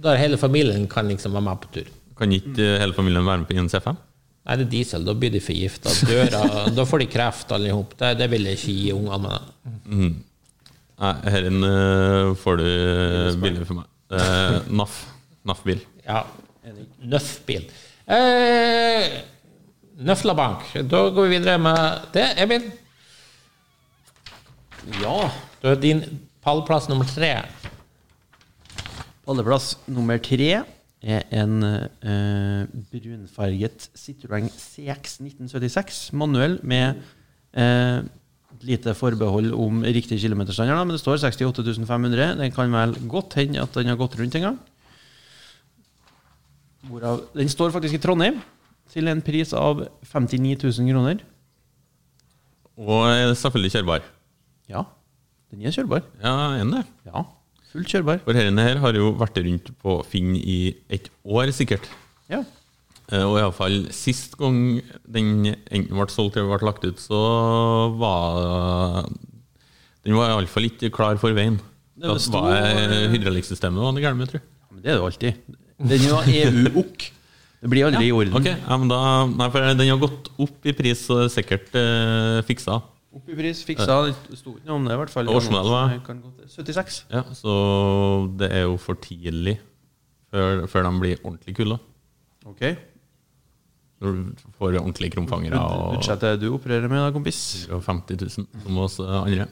[0.03, 1.87] der hele familien kan liksom være med på tur.
[2.19, 3.95] Kan ikke eh, hele familien være med på en C5?
[4.43, 5.05] Nei, det er diesel.
[5.07, 5.89] Da blir de forgifta.
[6.77, 7.95] Da får de kreft alle i hop.
[7.99, 9.33] Det, det vil jeg ikke gi ungene
[9.87, 10.11] mine.
[11.03, 12.67] Nei, her en, eh, får du
[13.43, 13.89] billig for meg.
[14.13, 14.97] Uh, NAF.
[15.47, 15.79] NAF-bil.
[16.05, 16.19] Ja.
[17.03, 17.65] Nøff-bil.
[18.13, 19.15] Eh,
[20.03, 20.69] Nøflabank.
[20.91, 22.27] Da går vi videre med det.
[22.43, 22.69] Emil,
[25.01, 25.29] Ja.
[25.61, 26.03] du er din
[26.43, 27.33] pallplass nummer tre.
[29.23, 30.49] Palleplass nummer tre
[31.03, 36.99] er en eh, brunfarget Citroën CX 1976 manuell med
[37.55, 38.03] eh,
[38.63, 42.36] lite forbehold om riktig kilometerstandard, men det står 68 500.
[42.39, 44.57] Den kan vel godt hende at den har gått rundt en gang.
[46.88, 48.41] Hvorav, den står faktisk i Trondheim
[48.91, 51.23] til en pris av 59 000 kroner.
[52.75, 54.03] Og er selvfølgelig kjørbar.
[54.67, 54.83] Ja,
[55.51, 56.03] den er kjørbar.
[56.19, 56.83] Ja, en det.
[57.07, 57.23] Ja,
[57.73, 58.21] fullt kjørbar.
[58.23, 61.88] For denne her har jo vært rundt på Finn i et år, sikkert.
[62.31, 62.43] Ja.
[63.12, 64.79] Eh, Og iallfall sist gang
[65.12, 67.19] den enten ble solgt eller ble lagt ut, så
[67.99, 69.09] var
[70.03, 71.57] Den var iallfall ikke klar for veien.
[71.95, 74.47] Det var Det var hydraulikksystemet var det gærent med, tror jeg.
[74.71, 75.59] Men det er det jo alltid.
[75.83, 77.09] Den jo EU-OK.
[77.63, 78.33] Det blir aldri i orden.
[78.36, 78.97] Ok, ja, men da,
[79.31, 82.81] nei, for Den har gått opp i pris, så det er sikkert eh, fiksa.
[83.13, 83.99] Opp i pris, fiksa.
[84.10, 85.30] Det sto ikke noe om det, i hvert fall.
[85.30, 87.04] Årsmodell, til 76.
[87.13, 87.54] Ja, Så
[88.39, 89.60] det er jo for tidlig
[90.34, 91.78] før, før de blir ordentlig kulde.
[92.49, 92.63] Ok.
[94.04, 97.67] Når du får ordentlige krumfangere og Budsjettet du opererer med, da, kompis?
[97.69, 99.45] 50 000, som eh, andre.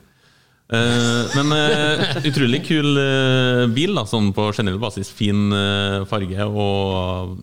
[0.72, 5.14] Eh, men eh, utrolig kul eh, bil, da, sånn på generell basis.
[5.16, 7.38] Fin eh, farge og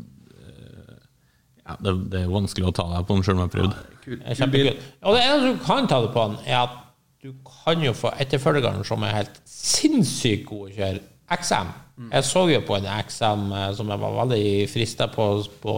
[1.69, 3.75] ja, det, det er vanskelig å ta deg på den sjøl om jeg har prøvd.
[3.77, 4.87] Ja, Det er Kjempekult.
[5.05, 6.79] Og det eneste du kan ta det på den, er at
[7.23, 11.05] du kan jo få etterfølgeren som er helt sinnssykt god å kjøre,
[11.35, 11.73] XM.
[12.09, 15.25] Jeg så jo på en XM eh, som jeg var veldig frista på
[15.61, 15.73] på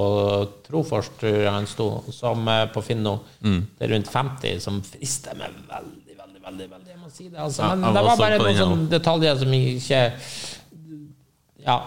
[0.66, 3.16] Trofors, tror jeg han sto, som eh, på Finno.
[3.40, 6.68] Det er rundt 50, som frister meg veldig, veldig, veldig.
[6.76, 7.40] veldig jeg må si det.
[7.40, 7.64] Altså.
[7.64, 10.03] Ja, Men jeg det var var bare noen den, sånne detaljer som ikke
[11.66, 11.79] Ja.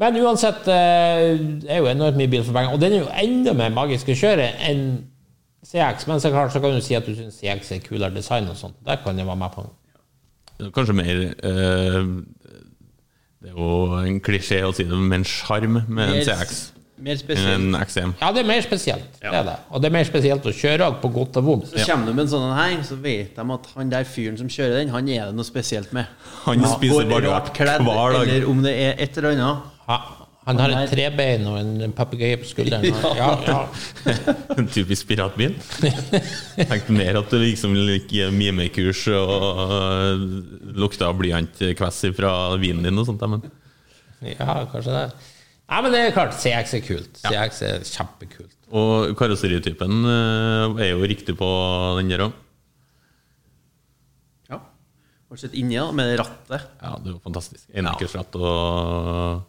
[0.00, 2.72] Men uansett, eh, det er jo enormt mye bil for penger.
[2.74, 4.84] Og den er jo enda mer magisk å kjøre enn
[5.66, 6.06] CX.
[6.08, 8.56] Men så klart så kan du si at du syns CX er kulere design og
[8.58, 8.78] sånt.
[8.86, 9.66] Der kan jeg være med på.
[10.72, 12.04] Kanskje mer eh,
[13.42, 17.16] Det er jo en klisjé å si det, men en sjarm med en CX Mer
[17.16, 17.76] enn spesielt.
[17.88, 18.12] XM.
[18.20, 19.16] Ja, det er mer spesielt.
[19.18, 19.56] Det er det.
[19.74, 21.72] Og det er mer spesielt å kjøre på godt og vondt.
[21.72, 24.50] Så kommer du med en sånn her, så vet de at han der fyren som
[24.52, 26.06] kjører den, han er det noe spesielt med.
[26.44, 28.20] Han spiser bare rart hver dag.
[28.22, 29.71] Eller om det er et eller annet.
[29.86, 29.96] Ha,
[30.46, 32.86] han har et trebein og en papegøye på skulderen.
[33.20, 33.58] Ja, ja.
[34.58, 35.54] En typisk piratbil.
[36.58, 40.24] Tenkte mer at du liksom gikk mimekurs og
[40.74, 43.22] lukta blyantkvess fra vinen din og sånt.
[43.22, 43.46] ja, Men
[44.34, 45.04] ja, kanskje det.
[45.72, 47.20] Nei, men det er klart, CX er kult.
[47.22, 48.56] CX er kjempekult.
[48.76, 51.48] Og karosseritypen øh, er jo riktig på
[52.00, 52.34] den der òg.
[54.50, 54.58] Ja.
[54.58, 56.66] Har du sett inni da, med rattet?
[56.82, 57.64] Ja, det er jo fantastisk.
[57.72, 59.46] Enekkersratt og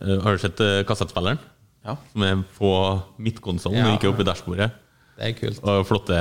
[0.00, 1.38] Har du sett øh, kassettspilleren?
[1.84, 1.96] Ja.
[2.12, 2.70] Som er på
[3.18, 3.88] midtkonsollen, Ja.
[3.90, 4.70] og ikke oppi dashbordet.
[5.18, 5.58] Det er kult.
[5.68, 6.16] Og flotte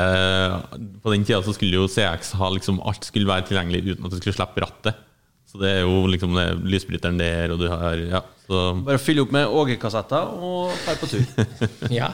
[1.02, 4.12] På den tida så skulle jo CX ha liksom Alt skulle være tilgjengelig uten at
[4.12, 4.98] du skulle slippe rattet.
[5.48, 9.00] Så det er jo liksom det er lysbryteren der, og du har Ja, så Bare
[9.02, 11.24] fyll opp med Åge-kassetter og dra på tur.
[12.02, 12.12] Ja.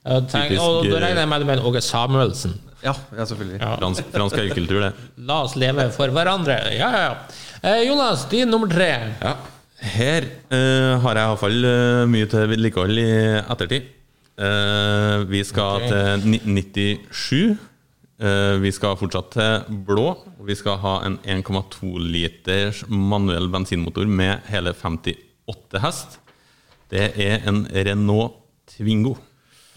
[0.00, 2.54] Tenk, og da eh, regner jeg med det med Åge Samuelsen.
[2.82, 3.60] ja, ja, selvfølgelig.
[3.60, 3.74] Ja.
[3.76, 4.92] fransk, fransk høykultur, det.
[5.28, 6.56] La oss leve for hverandre.
[6.74, 7.16] Ja, ja, ja.
[7.62, 8.90] Eh, Jonas, din nummer tre.
[9.20, 9.34] Ja.
[9.80, 13.08] Her uh, har jeg iallfall uh, mye til vedlikehold i
[13.40, 13.88] ettertid.
[14.40, 15.88] Uh, vi skal okay.
[15.88, 17.66] til 1997.
[18.20, 20.10] Uh, vi skal fortsatt til blå.
[20.40, 26.20] Og vi skal ha en 1,2 liters manuell bensinmotor med hele 58 hest.
[26.90, 29.16] Det er en Renault Twingo.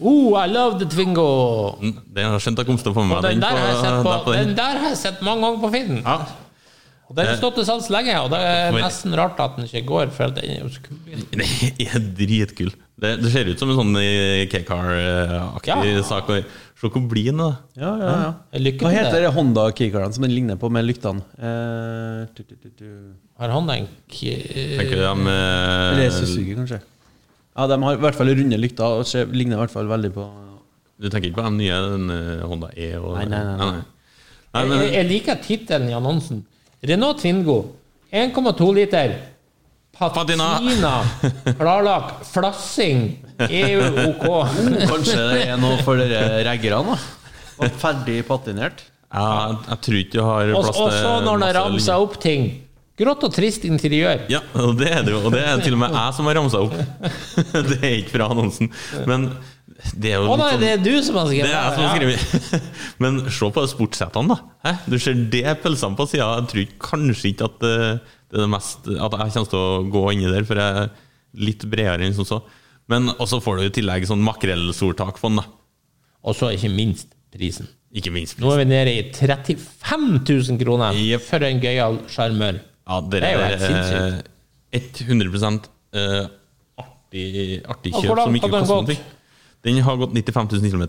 [0.00, 1.76] Oh, I love the Twingo!
[1.80, 4.02] Mm, Den har skjønt jeg kom til å få med meg den den der på,
[4.02, 4.48] på, der på den.
[4.48, 6.00] den der har jeg sett mange ganger på Finn.
[7.14, 9.84] Og den har stått til salgs lenge, og det er nesten rart at den ikke
[9.86, 10.96] går, for den er jo så kul.
[11.30, 11.42] Den
[11.86, 12.72] er dritkul.
[12.98, 16.02] Det, det ser ut som en sånn eh, K-car-aktig Ja.
[16.06, 16.30] sak.
[16.74, 17.54] Se hvor blid den er.
[17.78, 18.72] Ja, ja, ja.
[18.82, 19.30] Hva heter det.
[19.36, 21.22] Honda K-carene som den ligner på med lyktene?
[21.38, 22.88] Eh, tu, tu, tu, tu.
[23.38, 26.80] Har han den Tenker du de Eller eh, Suzuki, kanskje?
[27.54, 30.10] Ja, de har i hvert fall runde lykter og ser, ligner i hvert fall veldig
[30.14, 30.26] på
[30.98, 32.90] Du tenker ikke på de nye den, eh, Honda E?
[32.98, 33.70] Og, Nei, nei, nei, nei.
[33.78, 36.44] Nei, Jeg, men, jeg liker tittelen i annonsen.
[36.84, 37.58] Renault Twingo.
[38.12, 39.14] 1,2 liter.
[39.98, 40.48] Patina.
[40.58, 40.94] Patina.
[41.60, 42.24] Klarlakk.
[42.24, 43.06] Flassing.
[43.38, 44.26] E EU OK.
[44.90, 47.70] Kanskje det er noe for dere raggerne, da?
[47.80, 48.84] Ferdig patinert?
[49.14, 52.16] ja, jeg, tror ikke du har plass plass og så når det masse ramser opp
[52.22, 52.46] ting.
[52.98, 54.24] Grått og trist interiør.
[54.30, 55.20] Ja, og det er det jo.
[55.26, 56.74] Og det er til og med jeg som har ramsa opp.
[57.70, 58.70] det er ikke fra annonsen.
[59.10, 59.32] Men
[59.92, 61.84] det er jo Å nei, det er du som har Det skrevet er jeg som
[61.84, 62.60] har Ja.
[63.04, 64.52] Men se på sportssetene, da.
[64.64, 64.74] Hæ?
[64.90, 66.28] Du ser det pølsene på sida.
[66.40, 69.82] Jeg tror kanskje ikke at eh, det er det mest At jeg kommer til å
[69.94, 70.92] gå inni der, for jeg er
[71.44, 72.40] litt bredere enn som så.
[72.90, 75.36] Men også får du i tillegg sånn den.
[75.40, 75.44] da
[76.24, 77.68] Og så ikke minst prisen.
[77.94, 81.22] Ikke minst Nå er vi nede i 35 000 kroner yep.
[81.22, 82.58] for en gøyal sjarmør.
[82.84, 84.30] Ja, det Det er jo er helt sinnssykt.
[84.74, 86.24] eh, 100 eh,
[86.82, 88.96] artig, artig kjøp hvordan som ikke koster noe.
[89.64, 90.86] Den har gått 95 000 km.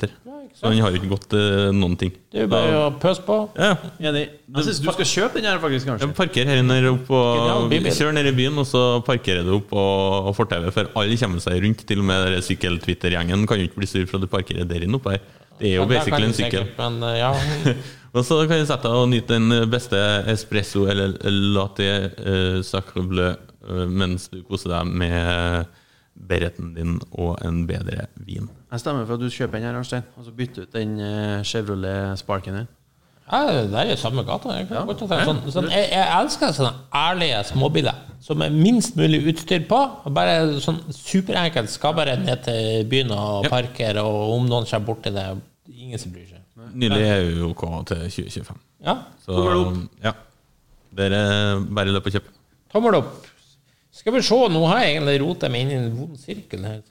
[0.56, 2.14] Så den har jo ikke gått eh, noen ting.
[2.32, 3.36] Det er jo bare å pøse på.
[3.60, 4.22] Ja, Enig.
[4.56, 5.90] Jeg syns du skal kjøpe den her, faktisk.
[5.90, 7.92] kanskje Jeg parkerer her nede opp Genial og bybil.
[7.98, 11.60] Kjør ned i byen, og så parkerer du opp og fortauet, for alle kommer seg
[11.66, 11.84] rundt.
[11.90, 14.88] Til og med dere sykkel-Twitter-gjengen kan jo ikke bli sur for at du parkerer der
[14.88, 15.28] inne oppe her.
[15.60, 16.66] Det er jo der kan basically du en sykkel.
[16.70, 17.76] sikkert, Men eh, ja,
[18.16, 20.00] Og så kan du sette deg og nyte den beste
[20.32, 21.18] espresso eller
[21.52, 25.68] latte eh, sacre bleu eh, mens du koser deg med
[26.15, 28.47] bereten din og en bedre vin.
[28.71, 31.43] Jeg stemmer for at du kjøper den her, Arnstein, og så bytter ut den eh,
[31.43, 32.67] Chevrolet Sparken din.
[33.32, 34.56] ja det er jo samme gata.
[34.58, 34.86] Jeg, ja.
[35.25, 39.78] sånn, sånn, jeg, jeg elsker sånne ærlige småbiler som er minst mulig utstyr på.
[39.78, 41.69] og Bare sånn superenkelt.
[41.69, 45.28] Skal bare ned til byen og parker, parkere, og om noen kommer borti det,
[45.69, 46.41] ingen som bryr seg.
[46.75, 48.62] Nylig er jo OK til 2025.
[48.86, 49.36] Ja, Så
[50.04, 50.13] ja.
[50.95, 51.21] Dere
[51.75, 52.28] bare løp og kjøp.
[52.71, 53.25] tommel opp.
[53.95, 56.81] Skal vi se, nå har jeg egentlig rota meg inn i en vond sirkel her.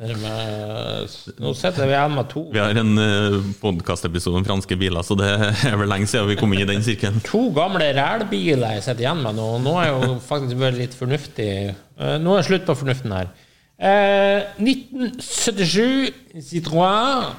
[1.37, 5.17] nå sitter vi igjen med to Vi har en uh, podkastepisode om franske biler, så
[5.21, 5.29] det
[5.69, 7.21] er vel lenge siden vi kom inn i den sirkelen.
[7.29, 9.51] To gamle rælbiler jeg sitter igjen med nå.
[9.61, 11.51] Nå har jeg jo faktisk vært litt fornuftig.
[11.77, 13.31] Eh, Nå er det slutt på fornuften her.
[13.77, 17.35] Eh, 1977 Citroën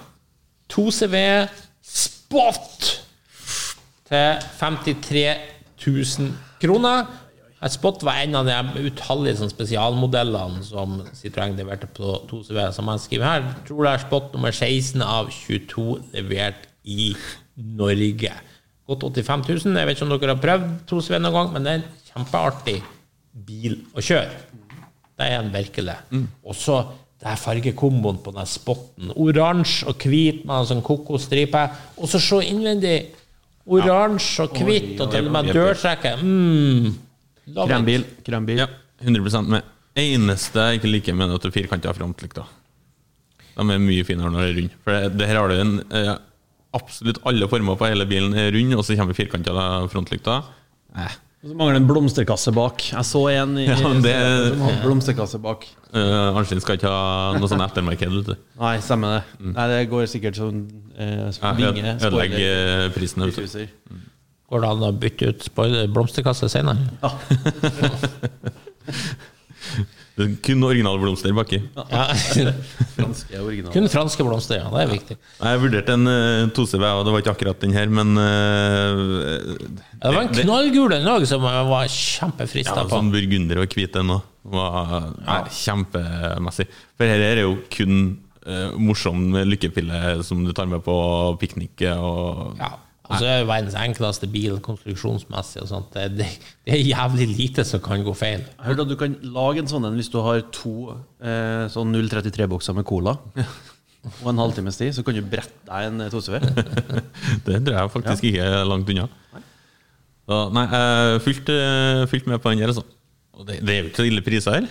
[0.69, 1.17] 2CV
[1.81, 2.89] Spot
[4.05, 5.29] til 53
[5.89, 7.24] 000 kroner.
[7.73, 12.59] Spot var en av de utallige sånn spesialmodellene som Citroën leverte på 2CV.
[12.75, 17.13] Som jeg skriver her, tror det er Spot nummer 16 av 22 levert i
[17.55, 18.33] Norge.
[18.85, 19.79] Godt 85 000.
[19.79, 22.77] Jeg vet ikke om dere har prøvd 2CV noen gang, men det er en kjempeartig
[23.47, 24.43] bil å kjøre.
[25.15, 25.97] Det er en virkelig.
[26.45, 26.83] Og så
[27.15, 29.13] det er fargekomboen på den spotten.
[29.15, 31.63] Oransje og hvit med en sånn kokosstripe.
[31.97, 32.97] Og så se innvendig.
[33.65, 36.21] Oransje og hvitt, og til og med dørtrekker.
[36.21, 36.91] Mm.
[37.53, 38.05] Krembil.
[38.25, 38.63] Krembil.
[38.63, 38.67] Ja,
[39.03, 39.73] 100 med.
[39.95, 42.47] Eneste jeg ikke liker med det, er at det er firkanta frontlykter.
[43.55, 44.79] De er mye finere når det er rund.
[44.83, 46.15] For det, det her har du en eh,
[46.75, 49.53] Absolutt alle former på hele bilen er rund, og så kommer firkanta
[49.93, 50.49] frontlykter.
[50.99, 51.13] Eh.
[51.45, 52.81] Og så mangler det en blomsterkasse bak.
[52.89, 54.15] Jeg så en i, Ja, det-
[54.49, 55.67] som hadde blomsterkasse bak.
[55.93, 58.15] Uh, Arnstein skal ikke ha noe sånn ettermarked.
[58.27, 58.33] du.
[58.59, 59.51] Nei, stemmer det.
[59.53, 60.65] Nei, det går sikkert sånn
[60.97, 63.23] uh, vinge, Ødelegger eh, prisen.
[64.55, 65.49] Går det an å bytte ut
[65.91, 66.79] blomsterkasse senere?
[70.15, 71.57] Det er kun originale blomster baki.
[71.75, 72.03] Ja.
[72.95, 73.73] Franske originale.
[73.73, 74.69] Kun franske blomster, ja.
[74.71, 75.17] Det er viktig.
[75.41, 79.57] Jeg vurderte en uh, 2CV, og det var ikke akkurat den her, men uh,
[79.99, 82.95] Det var en knallgul en òg som jeg var kjempefrista Ja, på.
[82.95, 84.23] sånn burgunder og hvit en òg.
[84.55, 86.69] Var kjempemessig.
[86.95, 87.99] For her er det jo kun
[88.47, 90.95] uh, morsom lykkepille som du tar med på
[91.43, 91.75] piknik.
[91.91, 92.71] Og Ja.
[93.05, 95.61] Og så er det verdens enkleste bil konstruksjonsmessig.
[95.61, 95.91] og sånt.
[95.93, 96.29] Det, det,
[96.65, 98.41] det er jævlig lite som kan gå feil.
[98.41, 101.93] Jeg hørte at du kan lage en sånn en hvis du har to eh, sånn
[101.93, 103.17] 033-bokser med cola.
[104.21, 106.39] Og en halvtimes tid, så kan du brette deg en 2CV.
[107.45, 109.07] det tror jeg faktisk ikke er langt unna.
[110.25, 111.55] Så, nei, jeg fulgte
[112.09, 112.85] fulgt med på den der, altså.
[113.35, 114.69] Og det, det er jo ikke så ille priser her.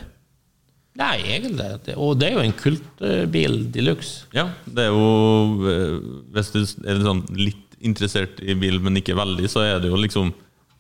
[0.99, 1.67] Nei, egentlig.
[1.87, 4.29] Det, og det er jo en kultbil de luxe.
[4.35, 5.97] Ja, det er jo eh,
[6.37, 10.01] Hvis du er sånn litt interessert i bil, men ikke veldig, så er det jo
[10.01, 10.33] liksom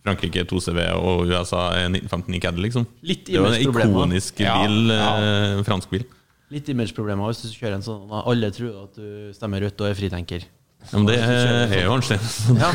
[0.05, 2.85] Frankrike 2CV og USA er 1959 Caddy, liksom.
[3.09, 5.07] Litt det er jo en ikonisk bil, ja.
[5.25, 5.63] ja.
[5.65, 6.05] fransk bil.
[6.53, 9.97] Litt imageproblemer hvis du kjører en sånn alle tror at du stemmer rødt og er
[9.99, 10.45] fritenker.
[10.85, 12.21] Ja, men det er jo Arnstein.
[12.61, 12.73] Ja.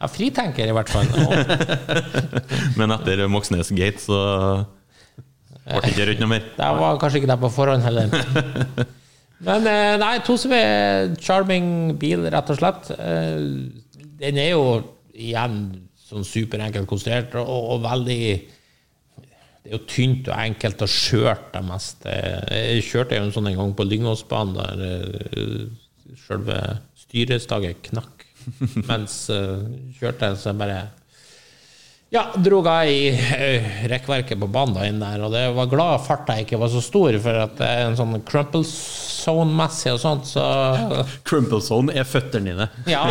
[0.00, 1.08] Ja, fritenker i hvert fall.
[2.80, 4.16] Men etter Moxnes Gate så
[5.66, 6.46] ble det ikke rødt noe mer.
[6.56, 8.08] det var kanskje ikke det på forhånd heller.
[9.46, 11.68] Men eh, nei, 2CV er charming
[12.00, 12.90] bil, rett og slett.
[12.96, 13.38] Eh,
[14.20, 14.64] Den er jo
[15.16, 15.60] igjen
[16.10, 18.18] sånn superenkelt konstruert og, og veldig
[19.60, 22.14] Det er jo tynt og enkelt og skjørt det meste.
[22.50, 25.66] Jeg kjørte jo en sånn en gang på Lyngåsbanen der eh,
[26.26, 26.60] selve
[27.00, 28.26] styrestaget knakk
[28.88, 30.80] mens jeg kjørte, så jeg bare
[32.10, 36.02] ja, dro jeg i eh, rekkverket på banen da inn der, og det var glad
[36.02, 40.26] farta ikke var så stor, for at det er en sånn crumple zone-messig og sånt,
[40.26, 40.42] så
[41.28, 42.66] Crumple zone er føttene dine.
[42.90, 43.04] ja.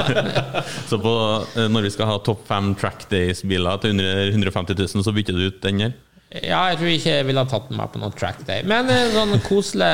[0.89, 1.13] Så på,
[1.55, 5.37] eh, når vi skal ha topp fem track days-biler til under 150 000, så bytter
[5.37, 5.95] du ut den her?
[6.29, 8.65] Ja, jeg tror ikke jeg ville ha tatt den med på noen track day.
[8.67, 9.87] Men en sånn koselig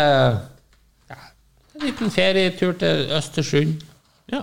[1.11, 1.19] ja,
[1.75, 3.85] En liten ferietur til Østersund.
[4.33, 4.41] Ja.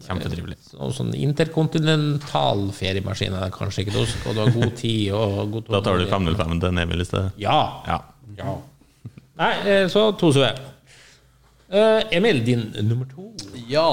[0.00, 0.56] Kjempetrivelig.
[0.78, 4.04] Noen sånn interkontinental feriemaskin er det kanskje ikke.
[4.08, 7.32] Skal du ha god tid og god Da tar du 505 til Emil i stedet?
[7.42, 7.58] Ja.
[7.88, 7.98] Ja.
[8.38, 8.54] ja.
[9.40, 10.48] Nei, eh, så to sue.
[11.70, 13.28] Eh, Emil, din nummer to.
[13.68, 13.90] Ja.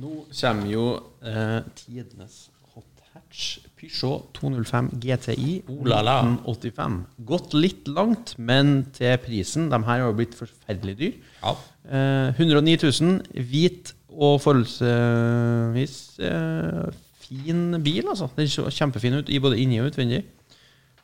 [0.00, 0.86] Nå kommer jo
[1.20, 3.58] eh, tidenes hot hatch.
[3.82, 6.16] Peugeot 205 GTI Oh la la.
[6.22, 6.98] 1985.
[7.26, 11.18] Gått litt langt, men til prisen De her har jo blitt forferdelig dyr.
[11.42, 11.56] Ja.
[11.90, 13.42] Eh, 109 000.
[13.50, 16.86] Hvit og forholdsvis eh,
[17.26, 18.28] fin bil, altså.
[18.36, 20.22] Den så kjempefin ut i både inni og utvendig.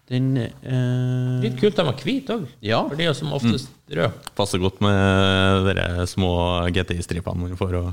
[0.09, 2.47] Den eh, Litt kult de var hvit òg.
[2.65, 2.81] Ja.
[2.89, 4.13] For de er som oftest røde.
[4.39, 6.31] Passer godt med de små
[6.73, 7.75] GTI-stripene man får.
[7.83, 7.91] Og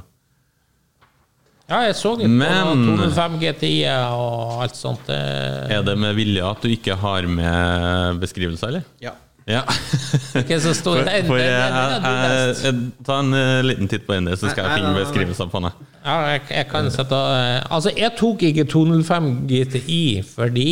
[1.66, 3.80] Ja, jeg så litt Men- på 205 GTI
[4.14, 5.08] og alt sånt.
[5.10, 8.84] Det er det med vilje at du ikke har med beskrivelser, eller?
[9.02, 9.16] ja.
[9.46, 9.62] Ja.
[10.40, 14.16] okay, så står For, for jeg, det- jeg, jeg, ta en eh, liten titt på
[14.18, 15.76] den, så skal jeg finne beskrivelser på den.
[16.06, 20.70] Ja, jeg, jeg kan sette eh, Altså, jeg tok ikke 205 GTI fordi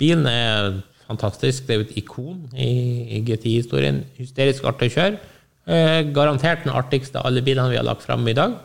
[0.00, 1.66] bilen er fantastisk.
[1.68, 2.70] Det er jo et ikon i,
[3.18, 4.02] i GTI-historien.
[4.20, 5.20] Hysterisk artig å kjøre.
[5.68, 8.56] Eh, garantert den artigste av alle bilene vi har lagt fram i dag.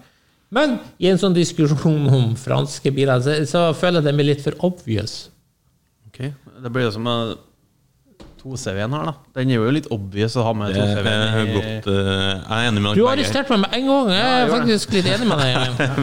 [0.54, 4.44] Men i en sånn diskusjon om franske biler, så, så føler jeg den blir litt
[4.48, 5.26] for obvious.
[6.08, 6.30] Ok,
[6.64, 7.36] Det blir jo som med
[8.44, 9.14] 2CV-en her, da.
[9.40, 11.48] Den er jo litt obvious å ha med er 2CV-en.
[11.48, 13.14] i- godt eh, Jeg er enig med Du dere begge.
[13.16, 14.10] arresterte meg med en gang!
[14.14, 15.54] Jeg er ja, faktisk litt enig med deg.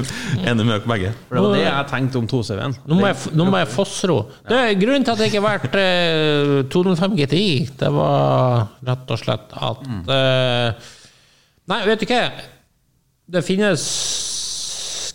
[0.50, 1.12] Enig med dere begge.
[1.28, 2.76] For det var det jeg tenkte om 2CV-en.
[2.86, 4.18] Nå må jeg, nå må jeg fossro.
[4.48, 7.44] Det er grunnen til at det ikke har vært uh, 205 GTI.
[7.84, 10.96] Det var rett og slett at uh,
[11.70, 12.22] Nei, vet du hva?
[13.30, 13.82] Det finnes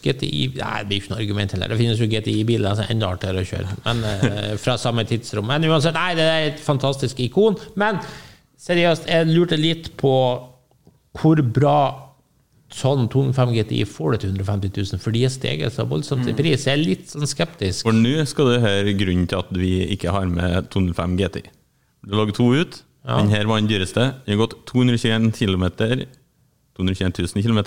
[0.06, 1.74] GTI Nei, det blir ikke noe argument heller.
[1.74, 3.76] Det finnes jo GTI-biler som er enda artigere å kjøre.
[3.88, 5.48] Men eh, fra samme tidsrom.
[5.50, 7.60] Men uansett, nei, det er et fantastisk ikon.
[7.80, 8.02] Men
[8.62, 10.16] seriøst, jeg lurte litt på
[11.16, 11.78] hvor bra
[12.76, 16.34] sånn 205 GTI får det til 150 000, for de har steget så voldsomt i
[16.36, 16.66] pris.
[16.68, 17.86] Jeg er litt sånn skeptisk.
[17.88, 21.46] For nå skal du høre grunnen til at vi ikke har med 205 GTI.
[22.06, 22.82] Det lå to ut.
[23.06, 23.20] Ja.
[23.22, 24.10] Den her var den dyreste.
[24.26, 25.68] Den har gått 221 km.
[26.76, 27.62] 221 000 km.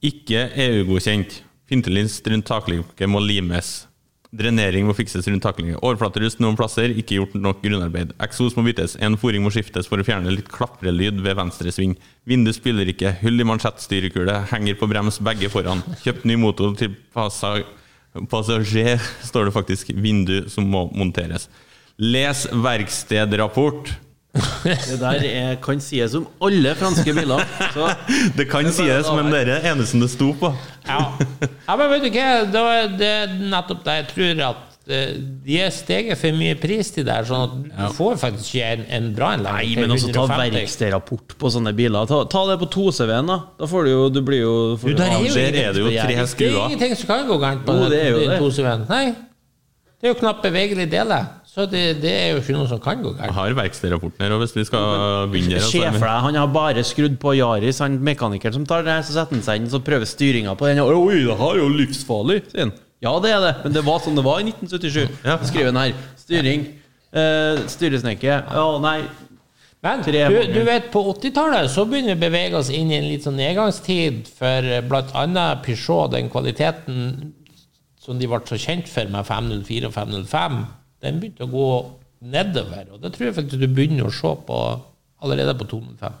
[0.00, 1.42] Ikke EU-godkjent.
[1.68, 3.84] Fintelins rundt takluke må limes.
[4.30, 5.76] Drenering må fikses rundt takluke.
[5.82, 8.14] Overflaterust noen plasser, ikke gjort nok grunnarbeid.
[8.22, 8.94] Eksos må byttes.
[9.02, 11.96] En foring må skiftes for å fjerne litt klaprelyd ved venstre sving.
[12.30, 13.12] Vindu spiller ikke.
[13.20, 14.38] Hull i mansjettstyrekule.
[14.54, 15.82] Henger på brems begge foran.
[16.04, 17.58] Kjøpt ny motor til passa
[18.30, 19.92] passasjer, står det faktisk.
[19.94, 21.48] Vindu som må monteres.
[22.00, 23.92] Les verkstedrapport.
[24.64, 27.44] Det der er, kan sies om alle franske biler.
[27.74, 27.86] Så
[28.38, 30.50] Det kan sies, men det er det eneste det sto på.
[30.88, 31.04] Ja.
[31.68, 32.26] ja, men vet du hva,
[32.98, 35.14] det er nettopp det jeg tror at eh,
[35.46, 38.84] de er steget for mye pris til der, sånn at du får faktisk ikke en,
[38.98, 39.46] en bra en.
[39.46, 40.56] Nei, men også ta 150.
[40.58, 42.10] verkstedrapport på sånne biler.
[42.10, 43.40] Ta, ta det på 2CV-en, da.
[43.60, 45.90] Da får du jo Du blir jo får Du, der er jo er det jo
[45.94, 48.40] tre Det er ingenting som kan gå gærent på det jo den det.
[48.44, 48.86] 2CV-en.
[48.90, 49.04] Nei.
[50.00, 51.16] Det er jo knapt bevegelig dele.
[51.50, 53.34] Så det, det er jo ikke noe som kan gå Jeg gærent.
[53.34, 56.52] har verkstedrapporten her, og hvis vi skal begynne her, Se er for deg, han har
[56.54, 59.80] bare skrudd på Yaris, han mekanikeren som tar det, så setter han seg inn så
[59.82, 60.78] prøver styringa på den.
[60.84, 62.74] Oi, det her er jo livsfarlig, sier han.
[63.02, 65.24] Ja, det er det, men det var sånn det var i 1977.
[65.24, 65.38] Ja.
[65.48, 66.06] Skriver han her.
[66.20, 66.66] Styring.
[67.10, 68.36] Eh, styresnekke.
[68.60, 69.00] oh, nei.
[69.82, 70.12] Men du,
[70.52, 73.38] du vet, på 80-tallet så begynner vi å bevege oss inn i en litt sånn
[73.40, 75.46] nedgangstid for bl.a.
[75.64, 77.32] Peugeot, den kvaliteten
[78.00, 80.60] som de ble så kjent for med 504 og 505,
[81.04, 81.68] den begynte å gå
[82.30, 82.90] nedover.
[82.94, 84.58] Og det tror jeg faktisk du begynner å se på
[85.24, 86.18] allerede på 205.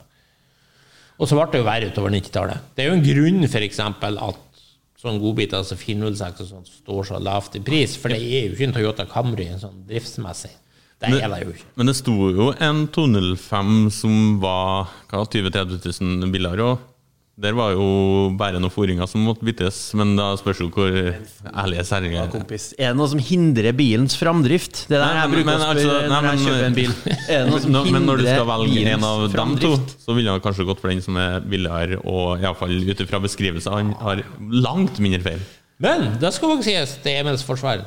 [1.20, 2.70] Og så ble det jo verre utover 90-tallet.
[2.74, 4.46] Det er jo en grunn eksempel at
[5.00, 8.56] sånne godbiter som 406 og sånt står så lavt i pris, for det er jo
[8.56, 10.52] ikke en Toyota Camry sånn driftsmessig.
[11.00, 11.68] Det er det jo ikke.
[11.80, 16.82] Men det sto jo en 205 som var 20 000-30 000 billigere òg.
[17.40, 17.84] Der var jo
[18.36, 22.66] bare noen foringer som måtte byttes, men da spørs jo hvor ærlige særlige Ja, kompis.
[22.76, 24.82] Er det noe som hindrer bilens framdrift?
[24.90, 26.66] Det er der Nei, jeg men- bruker men å altså, spørre nei, når jeg kjøper
[26.66, 26.92] en bil.
[27.30, 29.70] Er det noe som Nå- Men når du skal hindrer velge en av dem to,
[30.04, 33.72] så ville han kanskje gått for den som er billigere, og iallfall ut ifra beskrivelser
[33.78, 35.40] han har langt mindre feil.
[35.80, 37.86] Men det skal også sies til Emils forsvar.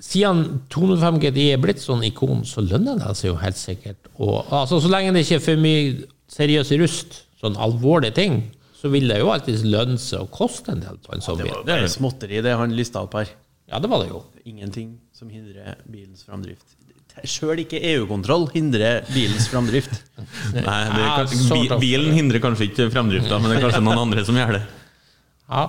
[0.00, 4.08] Siden 205 GDI er blitt sånn ikon, så lønner det seg jo helt sikkert.
[4.16, 8.38] Og, altså, så lenge det ikke er for mye seriøs rust, sånn alvorlige ting,
[8.80, 11.48] så vil det jo alltid lønne seg å koste en del på en sånn Det
[11.50, 11.58] bil.
[11.68, 13.28] var jo småtteri, det han lista opp her.
[13.70, 14.22] Ja, det var det jo.
[14.48, 16.76] Ingenting som hindrer bilens framdrift.
[17.26, 19.92] Sjøl ikke EU-kontroll hindrer bilens framdrift.
[20.54, 24.24] Nei, det kanskje- bi- bilen hindrer kanskje ikke framdrifta, men det er kanskje noen andre
[24.24, 24.62] som gjør det.
[25.50, 25.64] Ja.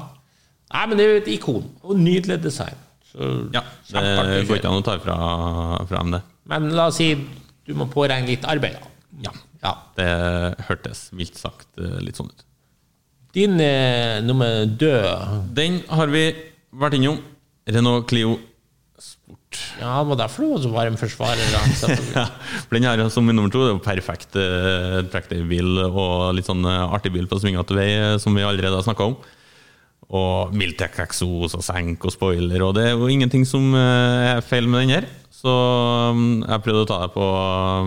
[0.71, 1.65] Nei, men det er jo et ikon.
[1.83, 2.77] Og nydelig design.
[3.11, 5.17] Så Ja, Det går ikke an å ta fra,
[5.89, 6.21] fra dem, det.
[6.47, 7.09] Men la oss si
[7.67, 8.87] du må påregne litt arbeid, da.
[9.27, 9.33] Ja.
[9.61, 9.73] Ja.
[9.97, 10.07] Det
[10.69, 12.45] hørtes mildt sagt eh, litt sånn ut.
[13.35, 16.25] Din eh, nummer død Den har vi
[16.71, 17.19] vært innom.
[17.71, 18.37] Renault Clio
[19.01, 19.57] Sport.
[19.79, 21.47] Ja, det var derfor du var så varm forsvarer.
[21.53, 22.15] da, selvfølgelig.
[22.21, 22.25] Ja,
[22.67, 26.49] for den her som min nummer to det er jo perfekt eh, trackday-bil og litt
[26.49, 29.17] sånn eh, artig bil på svingete vei, eh, som vi allerede har snakka om.
[30.11, 34.45] Og Miltec eksos og senk og spoiler, og det er jo ingenting som eh, er
[34.45, 35.09] feil med den her.
[35.33, 35.51] Så
[36.13, 37.27] mm, jeg prøvde å ta det på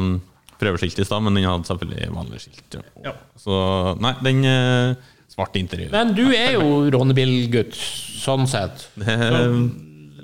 [0.01, 0.14] mm,
[0.59, 2.78] prøveskilt i stad, men den hadde selvfølgelig vanlig skilt.
[3.05, 3.14] Ja.
[3.38, 3.59] Så
[4.03, 5.91] nei, den eh, svarte interiør.
[5.95, 7.74] Men du er jo rånebilgutt,
[8.24, 8.87] sånn sett.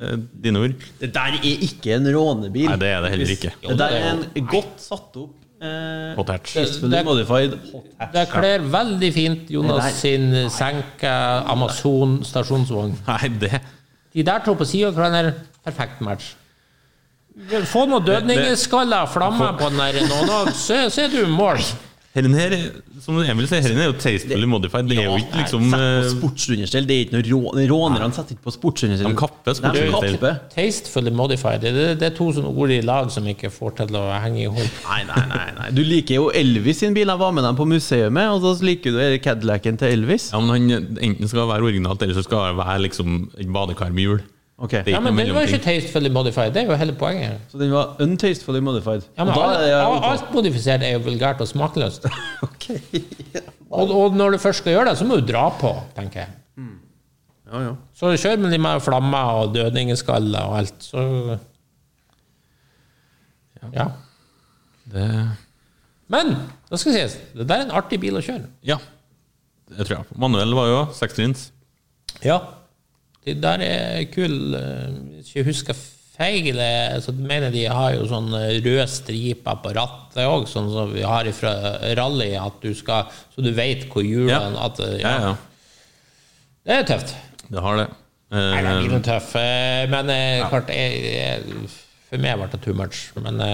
[0.00, 0.84] Er eh, dine ord.
[0.96, 2.70] Det der er ikke en rånebil.
[2.70, 3.50] Nei, det er det heller ikke.
[3.66, 6.54] Det der er en godt satt opp eh, Hot hatch.
[6.56, 8.14] Det- modified hot hatch.
[8.14, 11.12] Det kler veldig fint Jonas sin senka
[11.52, 12.96] Amazon stasjonsvogn.
[13.10, 13.60] Nei, det
[14.16, 15.34] De der to på sida av hverandre,
[15.68, 16.32] perfekt match.
[17.70, 21.60] Få noen dødningeskaller flammer på den der nå, nå, så, så er du i mål.
[22.10, 22.54] Herren her,
[22.98, 24.88] som Emil sier, herren er jo tastefully modified.
[24.90, 26.88] Det er jo ikke liksom på eh, sportsunderstell.
[26.88, 29.12] Det er ikke noe rå Rånerne setter ikke på sportsunderstell.
[29.12, 30.40] De kapper De sportsunderstell.
[30.56, 31.62] Tastefully modified.
[31.62, 34.48] Det, det er to sånne ord i lag som ikke får til å henge i
[34.50, 34.82] hop.
[34.88, 35.68] Nei, nei, nei, nei.
[35.78, 37.06] Du liker jo Elvis sin bil.
[37.14, 40.32] Jeg var med dem på museet med, og så liker du Cadillacen til Elvis.
[40.34, 43.94] Ja, men han enten skal være originalt, eller så skal det være liksom et badekar
[43.94, 44.22] med hjul.
[44.60, 46.52] Ok, Det er Ja, men den var ikke tastefully modified.
[46.52, 47.38] Det er jo hele poenget.
[47.48, 49.06] Så den var untastefully modified.
[49.16, 52.04] Ja, men alt, alt modifisert er jo vulgært og smakløst.
[52.48, 52.66] Ok.
[53.70, 56.28] Og, og når du først skal gjøre det, så må du dra på, tenker jeg.
[57.50, 57.72] Ja, ja.
[57.98, 61.38] Så kjør med litt mer flammer og dødningeskaller og alt, så
[63.74, 63.88] Ja.
[64.90, 65.06] Det,
[66.10, 66.32] Men
[66.70, 68.46] det skal sies, det der er en artig bil å kjøre.
[68.66, 68.76] ja,
[69.70, 70.18] det tror jeg.
[70.18, 71.50] Manuell var jo sekstrins.
[72.26, 72.38] Ja.
[73.26, 74.54] De der er kul.
[74.56, 74.90] eh,
[75.20, 75.76] Hvis jeg husker
[76.20, 80.70] feil, eh, så mener de har jo sånn eh, røde striper på rattet òg, sånn
[80.72, 81.52] som vi har fra
[81.98, 85.04] rally, at du skal Så du vet hvor hjulene at, ja.
[85.04, 85.34] Ja, ja.
[86.64, 87.14] Det er tøft.
[87.50, 87.88] Det har det.
[88.30, 89.30] Nei, det er blir noe tøff.
[89.40, 90.10] eh, Men
[90.50, 91.70] klart, jeg, jeg,
[92.10, 93.08] for meg ble det too much.
[93.16, 93.40] Men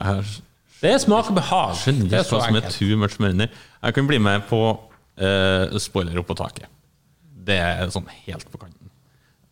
[0.00, 0.22] uh,
[0.80, 1.74] det er smak og behag.
[1.76, 3.50] skjønner Det er ikke hva som er too much mener.
[3.82, 4.60] Jeg kan bli med på
[5.20, 6.68] uh, spoiler opp på taket.
[7.44, 8.76] Det er sånn helt på kanten.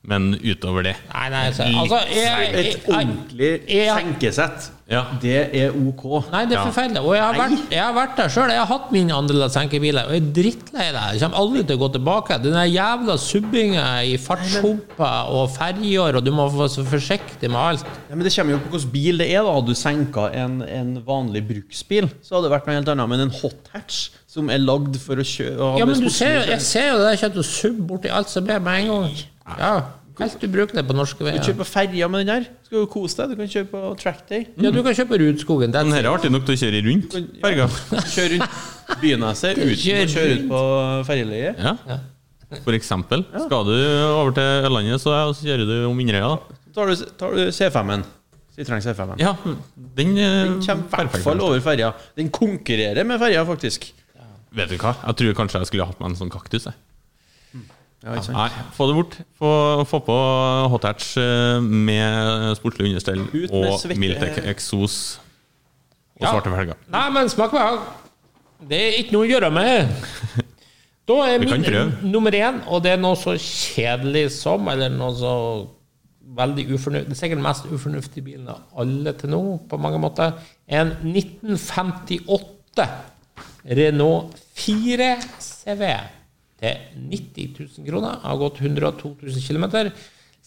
[0.09, 5.03] Men utover det Nei, nei, så, altså jeg, jeg, Et ordentlig jeg- senkesett, Ja.
[5.21, 6.05] det er ok.
[6.33, 6.65] Nei, det er Ja.
[6.71, 7.03] forferdelig.
[7.05, 8.49] Og jeg har, vært, jeg har vært der sjøl.
[8.49, 11.03] Jeg har hatt min andel av senkebiler, og jeg er drittlei det.
[11.13, 12.39] Jeg kommer aldri til å gå tilbake.
[12.43, 17.85] Den jævla subbinga i fartshumper og ferjer, og du må være så forsiktig med alt.
[18.09, 19.43] Ja, men Det kommer jo på hvilken bil det er.
[19.43, 23.09] da Hadde du senka en, en vanlig bruksbil, så hadde det vært noe helt annet.
[23.09, 26.51] Men en hot hatch som er lagd for å kjøre Ja, men du ser, jo-
[26.53, 29.23] jeg ser jo det der å subbe borti alt som er med en gang.
[29.59, 29.77] Ja,
[30.19, 31.39] Helt ubrukelig på norske Du veier.
[31.39, 32.47] kjører på ferja med den der.
[32.67, 33.31] Skal du kose deg?
[33.31, 34.47] Du kan kjøre på trackday.
[34.59, 35.71] Ja, du kan kjøpe Rudskogen.
[35.73, 37.69] Den her er artig nok til å kjøre rundt ferga.
[38.17, 40.63] Kjøre rundt Byneset uten å kjøre ut på
[41.07, 41.63] ferjeleiet.
[41.63, 42.01] Ja.
[42.65, 43.23] For eksempel.
[43.47, 43.75] Skal du
[44.11, 46.33] over til Ørlandet, så, så kjører du om Inderøya.
[46.75, 48.05] Tar du, tar du C5-en.
[48.59, 49.21] Citroën C5-en.
[49.23, 49.37] Ja,
[49.95, 51.93] den, eh, Den kommer i hvert fall over ferja.
[52.19, 53.93] Den konkurrerer med ferja, faktisk.
[54.59, 54.95] Vet du hva?
[55.07, 56.67] Jeg tror kanskje jeg skulle hatt meg en sånn kaktus.
[56.69, 56.77] Jeg.
[58.05, 58.37] Ja, ikke sant?
[58.39, 59.17] Nei, få det bort.
[59.41, 59.53] Få,
[59.91, 60.17] få på
[60.75, 64.99] hot hatch eh, med sportslig understell med og Miltec eksos
[66.19, 66.31] og Ja.
[66.33, 66.79] svarte felger.
[66.95, 67.81] Nei, men smak på det.
[68.71, 69.91] Det er ikke noe å gjøre med.
[71.09, 75.31] Da er min nummer én, og det er noe så kjedelig som, eller noe så
[76.37, 79.41] veldig ufornuftig Det er sikkert den mest ufornuftige bilen av alle til nå,
[79.71, 80.35] på mange måter.
[80.69, 82.85] En 1958
[83.79, 85.83] Renault 4 CV
[86.59, 88.21] til 90 000 kroner.
[88.25, 89.93] Har gått 102 000 km.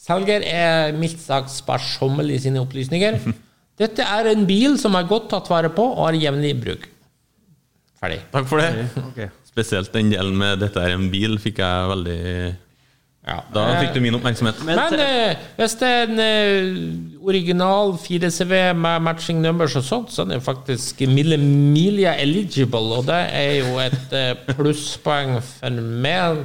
[0.02, 3.20] Selger er mildt sagt sparsommelig i sine opplysninger.
[3.82, 6.90] Dette er en bil som er godt tatt vare på og har jevnlig bruk.
[8.02, 8.20] Ferdig.
[8.34, 8.90] Takk for det.
[9.12, 9.30] Okay.
[9.52, 12.22] Spesielt den delen med 'dette er en bil' fikk jeg veldig
[13.22, 13.36] Ja.
[13.54, 14.64] Da fikk du min oppmerksomhet.
[14.66, 16.64] Men eh, hvis det er en eh,
[17.22, 23.22] original 4CV med matching numbers og sånt, så er den faktisk Millemilia eligible, og det
[23.38, 26.42] er jo et eh, plusspoeng for meg.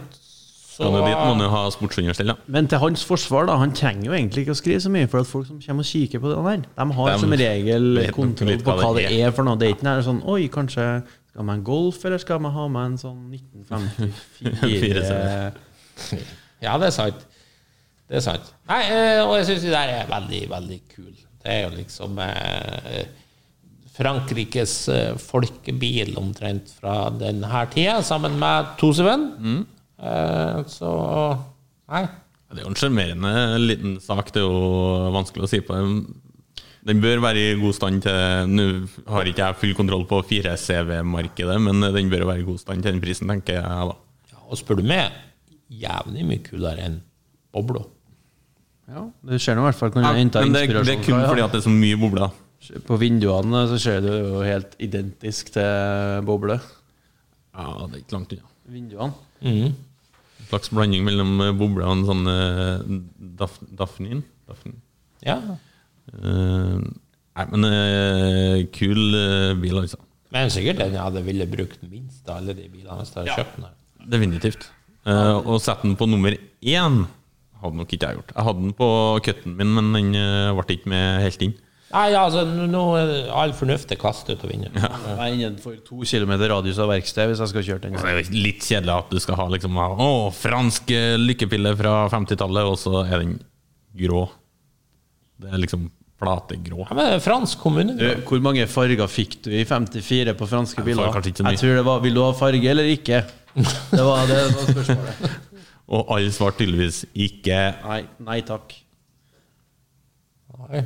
[0.77, 2.37] Så Skal du dit, må du ha sportsunderstell, da.
[2.53, 5.25] Men til hans forsvar, da, han trenger jo egentlig ikke å skrive så mye, for
[5.25, 8.11] at folk som kommer og kikker på det der, de har De som regel vet
[8.11, 9.57] nok kontroll litt på hva det er for noe.
[9.57, 11.01] Det er ikke nær sånn Oi, kanskje
[11.33, 15.57] Skal man golf, eller skal man ha med en sånn 1954
[16.65, 17.27] Ja, det er sant.
[18.07, 18.51] Det er sant.
[18.71, 21.17] Nei, eh, og jeg syns de der er veldig, veldig kule.
[21.43, 23.07] Det er jo liksom eh,
[23.97, 29.27] Frankrikes eh, folkebil omtrent fra denne tida, sammen med Toseven.
[29.97, 30.93] Eh, så
[31.87, 32.05] Nei.
[32.47, 34.31] Det er jo en sjarmerende liten sak.
[34.35, 35.77] Det er jo vanskelig å si på.
[36.87, 38.67] Den bør være i god stand til Nå
[39.11, 42.95] har ikke jeg full kontroll på 4CV-markedet, men den bør være i god stand til
[42.95, 43.97] den prisen, tenker jeg da.
[44.31, 45.15] Ja, og spør du meg,
[45.73, 46.99] jævlig mye kulere enn
[47.55, 47.85] bobla.
[48.87, 51.31] Ja, det skjer nå i hvert fall kan Ja, men det, det er kun fra,
[51.33, 52.35] fordi at det er så mye bobler.
[52.87, 56.57] På vinduene så ser det jo helt identisk til boble.
[57.57, 58.53] Ja, det er ikke langt unna.
[58.77, 59.13] Vinduene.
[59.43, 59.75] Mhm.
[60.47, 63.57] En slags blanding mellom eh, boble og en sånn uh, daf.
[65.27, 65.41] Ja.
[66.07, 69.01] Uh, nei, men uh, kul
[69.59, 69.99] bil, altså.
[70.31, 73.41] Men sikkert den jeg hadde ville brukt minst av alle de bilene hvis jeg hadde
[73.41, 73.67] kjøpt den.
[73.67, 74.07] her.
[74.15, 74.69] Definitivt.
[75.07, 77.05] Uh, og sette den på nummer én
[77.63, 78.35] hadde nok ikke jeg gjort.
[78.35, 78.89] Jeg hadde den på
[79.27, 81.57] cutten min, men den uh, ble ikke med helt inn.
[81.87, 84.75] Nei, altså, nå er all fornuft er kastet ut av vinduet.
[84.77, 87.99] Jeg er innenfor to kilometer radius av verksted hvis jeg skal kjøre den.
[88.01, 92.67] Det er litt kjedelig at du skal ha liksom Å, fransk eh, lykkepille fra 50-tallet,
[92.67, 93.37] og så er den
[94.03, 94.25] grå.
[95.39, 95.87] Det er liksom
[96.19, 96.89] plategrå.
[96.89, 101.07] Ja, men fransk kommune Du, hvor mange farger fikk du i 54 på franske biler?
[101.07, 101.55] Jeg, ikke så mye.
[101.55, 103.21] Jeg tror det var Vil du ha farge eller ikke?
[103.57, 105.37] Det var, det var spørsmålet.
[105.97, 107.59] Og alle svarte tydeligvis ikke.
[107.87, 108.75] Nei, nei takk.
[110.57, 110.81] Nei.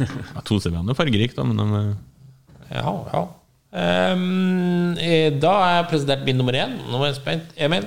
[0.00, 1.80] Ja, 2CV-en er fargerik, da, men de,
[2.70, 3.24] eh, Ja, ja.
[3.74, 6.76] Ehm, eh, da er jeg presentert min nummer én.
[6.88, 7.52] Nå er jeg spent.
[7.58, 7.86] Emil?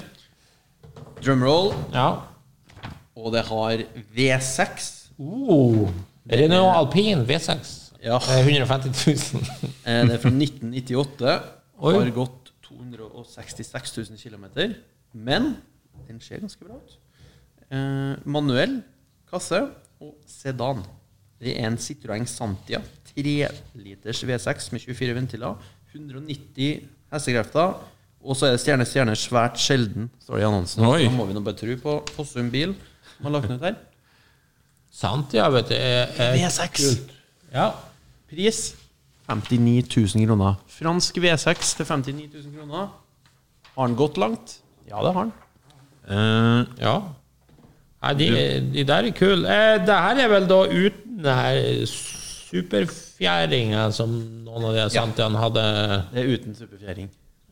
[1.24, 2.10] Drumroll, Ja.
[3.18, 3.82] og det har
[4.14, 4.92] V6.
[5.18, 5.88] Uh,
[6.30, 7.74] Renault Alpine V6.
[8.04, 8.20] Ja.
[8.20, 8.94] Eh, 150
[9.34, 9.42] 000.
[9.88, 11.40] Eh, Det er fra 1998.
[11.82, 11.94] Oi.
[11.98, 12.47] Har gått
[12.94, 14.46] 266 000 km.
[15.14, 15.56] Men
[16.08, 16.98] den ser ganske bra ut.
[17.68, 18.80] Eh, manuell
[19.30, 19.64] kasse
[20.00, 20.84] og sedan.
[21.38, 22.82] Det er en Citroën Santia
[23.12, 25.68] 3 liters V6 med 24 ventiler.
[25.94, 27.78] 190 hestekrefter.
[28.28, 30.86] Og så er det stjerne, stjerne, svært sjelden, står det i annonsen.
[30.88, 31.04] Oi.
[31.06, 32.74] Da må vi nå bare tro på Fossum bil.
[33.22, 33.78] Man har lagt den ut her.
[34.98, 35.76] Sant, ja, vet du.
[35.78, 36.90] Er, er V6.
[37.54, 37.70] Ja.
[38.28, 38.74] Pris
[39.28, 40.56] 59 000 kroner.
[40.72, 42.88] Fransk V6 til 59 000 kroner.
[43.76, 44.60] Har den gått langt?
[44.88, 45.34] Ja, det har den.
[46.08, 46.96] Uh, ja.
[48.02, 48.28] Nei, de,
[48.72, 49.44] de der er kule.
[49.44, 51.86] Uh, det her er vel da uten det her
[52.48, 54.14] superfjæringa som
[54.46, 55.30] noen av de Ja.
[55.44, 55.64] Hadde.
[56.14, 57.10] Det er uten superfjæring.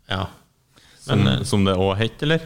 [0.09, 0.26] Ja.
[1.01, 2.39] som, Men, eh, som det òg het, eller?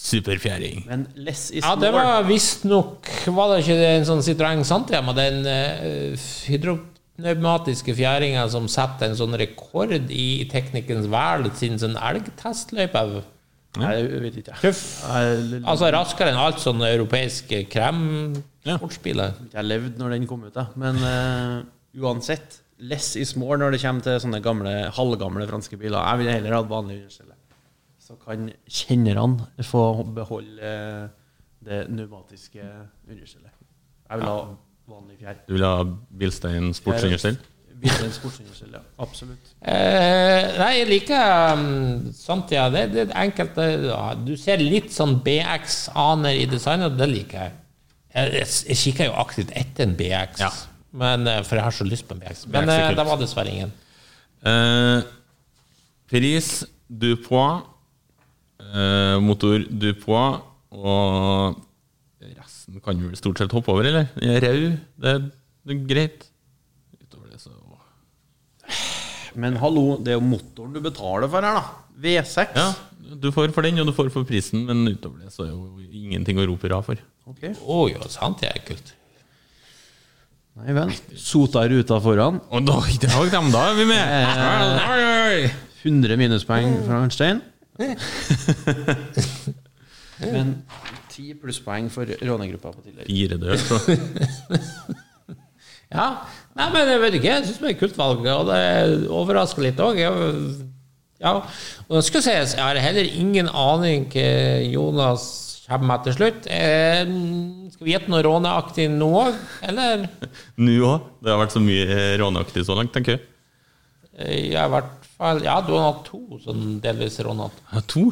[0.00, 0.84] Superfjæring.
[0.88, 5.18] Men less is Ja, det var visstnok Var det ikke en sånn Citroën Santia med
[5.20, 6.16] den uh,
[7.24, 13.04] hydropneumatiske fjæringa som setter en sånn rekord i teknikkens vel sin sånn elgtestløype?
[13.78, 14.56] Nei, jeg vet ikke.
[14.64, 14.80] Tøff.
[15.06, 19.36] Altså raskere enn alt sånn europeiske kremsportsbiler.
[19.52, 20.66] jeg levde når den kom ut, da.
[20.80, 21.60] Men uh,
[22.02, 26.00] uansett, less is more når det kommer til sånne gamle, halvgamle franske biler.
[26.02, 27.36] Jeg ville heller hatt vanlig understelle.
[28.02, 29.84] Så kan kjennerne få
[30.16, 31.04] beholde eh,
[31.62, 32.64] det pneumatiske
[33.06, 33.54] understellet.
[34.08, 34.38] Jeg vil ha
[34.90, 35.38] vanlig fjær.
[35.48, 35.74] Du vil ha
[36.20, 37.38] Bilstein sportsunderstell?
[37.80, 38.80] Bilstein sportsunderstell, ja.
[39.00, 39.52] Absolutt.
[39.62, 42.66] Eh, nei, jeg liker um, Santia.
[42.74, 47.54] Det, det enkelte ja, Du ser litt sånn BX-aner i designet, og det liker jeg.
[48.10, 50.50] Jeg, jeg, jeg kikker jo aktivt etter en BX, Ja.
[51.00, 52.44] men, eh, for jeg har så lyst på en BX.
[52.50, 53.72] Men BX eh, det var dessverre ingen.
[54.50, 55.00] Eh,
[56.10, 56.52] pris
[56.90, 57.62] Dupois.
[58.60, 60.40] Eh, motor Dupois.
[60.70, 61.56] Og
[62.70, 64.06] resten kan vi vel stort sett hoppe over, eller?
[64.40, 64.76] Rau.
[64.96, 65.30] Det,
[65.66, 66.26] det er greit.
[67.00, 67.50] Utover det, så
[69.34, 71.64] Men hallo, det er jo motoren du betaler for her, da.
[72.00, 72.54] V6.
[72.56, 72.74] Ja,
[73.20, 75.80] du får for den, og du får for prisen, men utover det så er jo
[75.90, 76.96] ingenting å rope hurra for.
[77.26, 77.50] Ok.
[77.60, 78.94] Å sant, jeg er kult.
[80.60, 80.90] Nei vel.
[81.16, 82.40] Sota ruta foran.
[82.50, 84.02] Og da, i dag, dem, da er vi med!
[84.90, 85.50] Oi, oi, oi.
[85.80, 87.40] 100 minuspoeng fra Arnstein.
[90.20, 90.50] Men
[91.10, 93.10] 10 plusspoeng for rånegruppa på tidligere.
[93.10, 93.78] Fire så.
[95.90, 96.04] Ja.
[96.54, 97.30] Nei, men jeg vet ikke.
[97.32, 99.98] Jeg syns det er et kult valg, og det overrasker litt òg.
[101.18, 101.32] Ja.
[101.88, 104.28] Og det skal sies, jeg har heller ingen aning hva
[104.70, 105.24] Jonas
[105.66, 106.46] kommer med til slutt.
[106.46, 107.10] Eh,
[107.74, 110.06] skal vi gjette noe råneaktig nå òg, eller?
[110.62, 111.10] Nå òg.
[111.26, 113.26] Det har vært så mye råneaktig så langt, tenker jeg.
[114.20, 114.70] Jeg har
[115.20, 117.62] fall Ja, du har hatt to sånn delvis rånete.
[117.74, 118.10] Ja, to?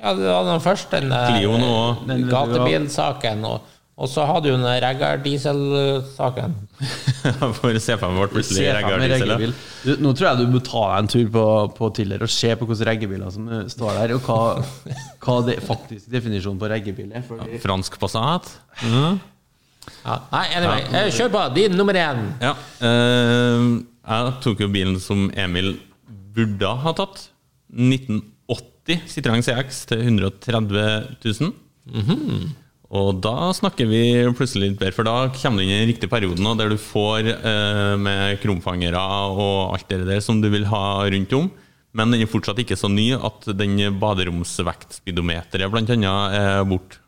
[0.00, 3.44] Ja, det var den første, den eh, gatebilsaken.
[3.44, 6.54] Og, Og så hadde du den Reggar-dieselsaken.
[7.58, 9.52] For se for meg ble plutselig meg reggae-diesel.
[9.84, 11.42] Du, Nå tror jeg du må ta deg en tur på,
[11.76, 14.38] på Tiller og se på hvilke reggebiler som eh, står der, og hva,
[15.26, 17.26] hva det faktisk definisjonen på reggebil er.
[17.28, 18.48] Fordi Fransk Passat.
[18.80, 19.20] Mm.
[20.00, 20.16] Ja.
[20.32, 21.04] Nei, anyway, ja.
[21.18, 21.44] kjør på.
[21.60, 22.24] Din nummer én.
[22.40, 22.56] Ja.
[22.80, 23.68] uh,
[24.10, 25.74] jeg tok jo bilen som Emil
[26.34, 27.26] burde ha tatt.
[27.70, 28.39] 1980
[28.88, 31.52] Citroën CX til 130 000.
[32.90, 34.00] Og da snakker vi
[34.34, 36.76] plutselig litt bedre, for da kommer du inn i den riktige perioden nå, der du
[36.80, 38.98] får eh, med krumfangere
[39.30, 41.50] og alt det der som du vil ha rundt om.
[41.94, 46.98] Men den er fortsatt ikke så ny at den baderomsvektspidometeret annet er borte.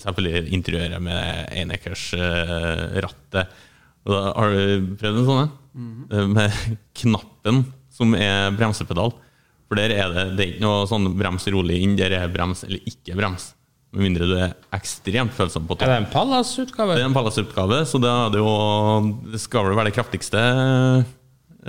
[0.00, 3.46] Selvfølgelig interiøret med Einekers-rattet.
[4.08, 5.50] Har du prøvd en sånn en?
[6.10, 6.50] Eh, Med
[6.98, 9.12] knappen som er bremsepedal.
[9.72, 12.60] For der er det, det er ikke noe sånn brems rolig inn, der er brems
[12.66, 13.54] eller ikke brems.
[13.96, 15.88] Med mindre du er ekstremt følsom på Er topp.
[15.88, 16.94] det en Pallas-utgave?
[16.98, 18.52] Det er en Pallas-utgave, så det, er det, jo,
[19.32, 20.42] det skal vel være det kraftigste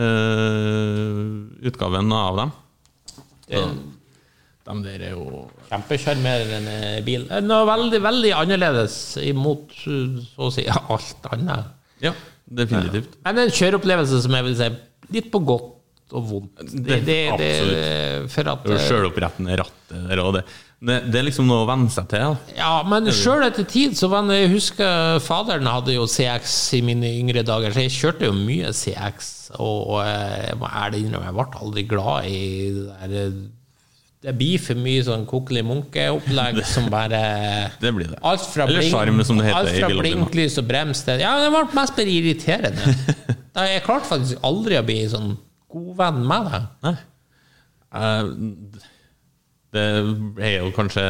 [0.04, 2.54] eh, utgaven av dem.
[3.48, 3.64] Det,
[4.64, 6.78] de der er jo Kjempesjarmerende
[7.08, 7.26] bil.
[7.32, 11.72] Eh, Noe veldig, veldig annerledes imot så å si alt annet.
[12.04, 12.12] Ja,
[12.48, 13.16] definitivt.
[13.28, 14.70] Men en kjøreopplevelse som jeg vil si
[15.16, 15.72] litt på godt
[16.14, 16.62] og vondt.
[16.70, 17.50] Det, det, det,
[18.28, 20.44] Det eh, sjølopprettende rattet der og det,
[20.84, 20.98] det.
[21.12, 22.24] Det er liksom noe å venne seg til.
[22.34, 22.56] Da.
[22.58, 27.12] Ja, men sjøl etter tid så venner, Jeg husker faderen hadde jo CX i mine
[27.22, 29.34] yngre dager, så jeg kjørte jo mye CX.
[29.62, 32.40] Og jeg må ærlig innrømme, jeg ble aldri glad i
[32.74, 33.38] det der eh,
[34.24, 37.24] Det blir for mye sånn kokkeli munke-opplegg som bare
[37.82, 38.20] Det blir det.
[38.26, 41.52] Alt fra, Eller sjarm, som det heter alt fra blinklys og brems til Ja, det
[41.54, 42.98] ble mest bare irriterende.
[43.74, 45.36] Jeg klarte faktisk aldri å bli sånn
[45.74, 46.68] god venn med deg.
[46.88, 46.96] Nei.
[47.94, 48.82] Uh,
[49.74, 49.84] det
[50.46, 51.04] er jo kanskje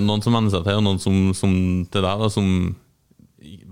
[0.00, 1.52] noen som venner seg til, og noen som, som
[1.88, 2.48] til deg, da, som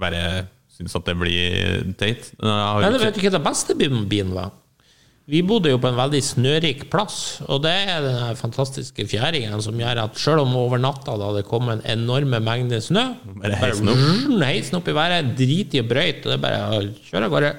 [0.01, 0.25] bare
[0.73, 2.33] syns at det blir teit.
[2.41, 4.51] Jo ikke- vet du hva det beste bilen var?
[5.31, 9.79] Vi bodde jo på en veldig snørik plass, og det er den fantastiske fjæringen som
[9.79, 13.05] gjør at selv om over natta da det kom en enorme mengde snø
[13.39, 14.01] Bare heisen opp.
[14.03, 17.29] Heisen heis opp i været, drit i å brøyte, og det er bare å kjøre
[17.29, 17.53] av gårde.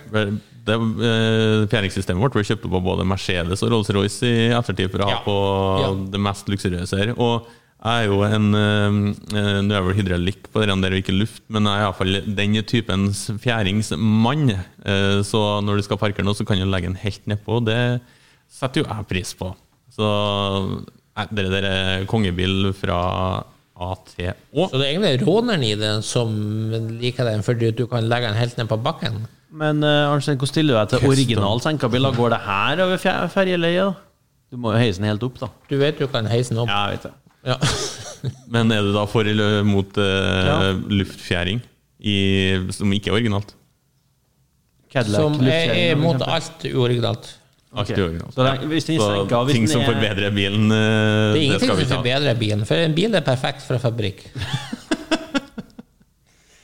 [0.65, 5.03] Det, eh, Fjæringssystemet vårt ble kjøpt opp av både Mercedes og Rolls-Royce i ettertid for
[5.03, 5.21] å ha Ja.
[5.25, 5.35] på
[5.81, 5.89] Ja.
[6.11, 7.13] det mest luksuriøse her.
[7.19, 7.45] Og
[7.83, 11.41] jeg er jo en eh, Nå er vel hydraulikk på den der og ikke luft,
[11.49, 14.49] men jeg er iallfall den typens fjæringsmann.
[14.85, 17.59] Eh, så når du skal parkere noe, så kan du legge den helt nedpå.
[17.65, 18.01] Det
[18.49, 19.53] setter jo jeg pris på.
[19.93, 20.85] Så
[21.33, 23.43] det der er kongebil fra
[23.75, 24.69] A til Å.
[24.69, 26.29] Så det er egentlig råneren i det som
[27.01, 29.25] liker den, fordi du kan legge den helt ned på bakken.
[29.63, 32.07] Men uh, Arnstein, hvordan stiller du deg til original senkabil?
[32.17, 32.97] Går det her over
[33.31, 34.01] ferjeleiet?
[34.53, 35.47] Du må jo heise den helt opp, da.
[35.71, 36.69] Du vet du kan heise den opp.
[36.69, 37.13] Ja, jeg vet det.
[37.43, 37.57] Ja.
[38.53, 40.57] Men er du da for eller mot eh, Ja.
[40.99, 41.59] luftfjæring
[42.03, 42.15] i,
[42.75, 43.55] som ikke er originalt?
[44.93, 47.31] Cadillac, Som er for imot alt uoriginalt.
[47.73, 47.97] Alt Ok.
[47.97, 48.19] er.
[48.35, 51.41] Så det- hvis den Så senker- hvis ting den som er- forbedrer bilen, eh, Det
[51.47, 54.27] er det skal vi som forbedrer bilen, for en bil er perfekt fra fabrikk.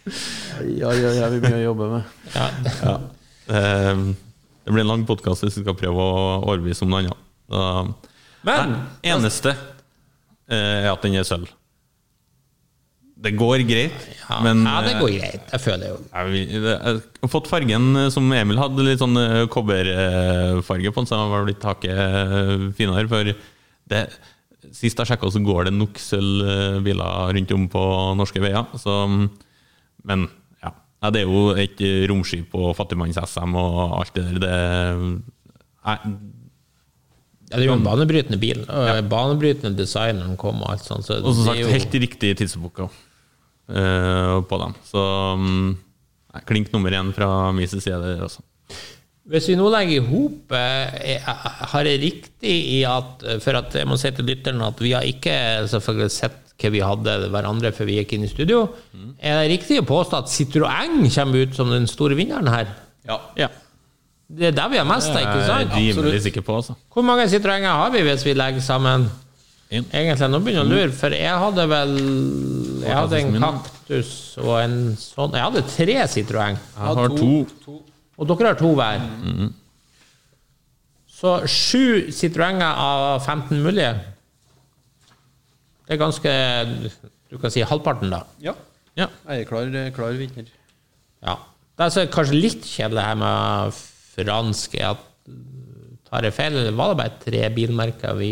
[0.80, 2.18] Ja, ja, ja, vi begynner å jobbe med.
[2.36, 2.48] Ja.
[2.84, 2.96] Ja.
[3.50, 4.04] Eh,
[4.66, 8.10] Det blir en lang podkast hvis vi skal prøve å overbevise om noe annet.
[8.46, 11.50] Men det eneste eh, er at den er sølv.
[13.20, 15.48] Det går greit, ja, men ja, det eh, går greit.
[15.52, 20.94] Jeg føler jo Jeg, har fått fargen eh, som Emil hadde, litt sånn eh, kobberfarge
[20.94, 23.10] på den, så den var blitt eh, finere.
[23.12, 23.34] For
[23.92, 24.04] det,
[24.72, 27.84] sist jeg sjekka, så går det nok sølvbiler rundt om på
[28.22, 28.70] norske veier.
[28.80, 28.96] Så,
[30.08, 30.30] men
[31.00, 31.06] ja.
[31.06, 31.82] Nei, det er jo et
[32.12, 34.42] romskip og fattigmanns-SM og alt det der.
[34.44, 34.58] Det,
[35.88, 35.98] nei,
[37.50, 38.66] ja, Det er jo en banebrytende bil.
[38.68, 41.08] Og Banebrytende design når den kom og alt sånt.
[41.08, 44.76] Så og som sagt, jo, helt riktig tidsepoke uh, på dem.
[44.86, 45.06] Så
[45.40, 45.72] um,
[46.46, 48.44] klink nummer én fra min side der også.
[49.30, 51.26] Hvis vi nå legger i hop eh,
[51.70, 55.06] Har jeg riktig i at For at jeg må si til lytteren at vi har
[55.06, 55.36] ikke
[55.70, 58.66] selvfølgelig sett hva vi hadde hverandre før vi gikk inn i studio.
[59.20, 62.72] Er det riktig å påstå at Citroën kommer ut som den store vinneren her?
[63.08, 63.50] Ja.
[64.30, 66.76] Det er der vi har mest, ikke Jeg er rimelig sikker på, altså.
[66.94, 69.08] Hvor mange Citroënger har vi hvis vi legger sammen?
[69.70, 69.86] In.
[69.94, 71.92] Egentlig, nå begynner jeg å lure, for jeg hadde vel
[72.82, 76.58] Jeg hadde en kaktus og en sånn Jeg hadde tre Citroën.
[76.58, 77.76] Jeg har to.
[78.18, 79.04] Og dere har to hver.
[81.20, 83.92] Så sju Citroënger av 15 mulige.
[85.90, 86.32] Det er ganske
[87.32, 88.24] Du kan si halvparten, da.
[88.42, 88.54] ja.
[88.98, 89.06] Ja.
[89.30, 90.46] Jeg er klar, klar vinner.
[91.24, 91.36] Ja.
[91.80, 93.78] Det er kanskje litt kjedelig her med
[94.18, 95.06] fransk er at
[96.10, 98.32] Tar jeg feil, eller var det bare tre bilmerker vi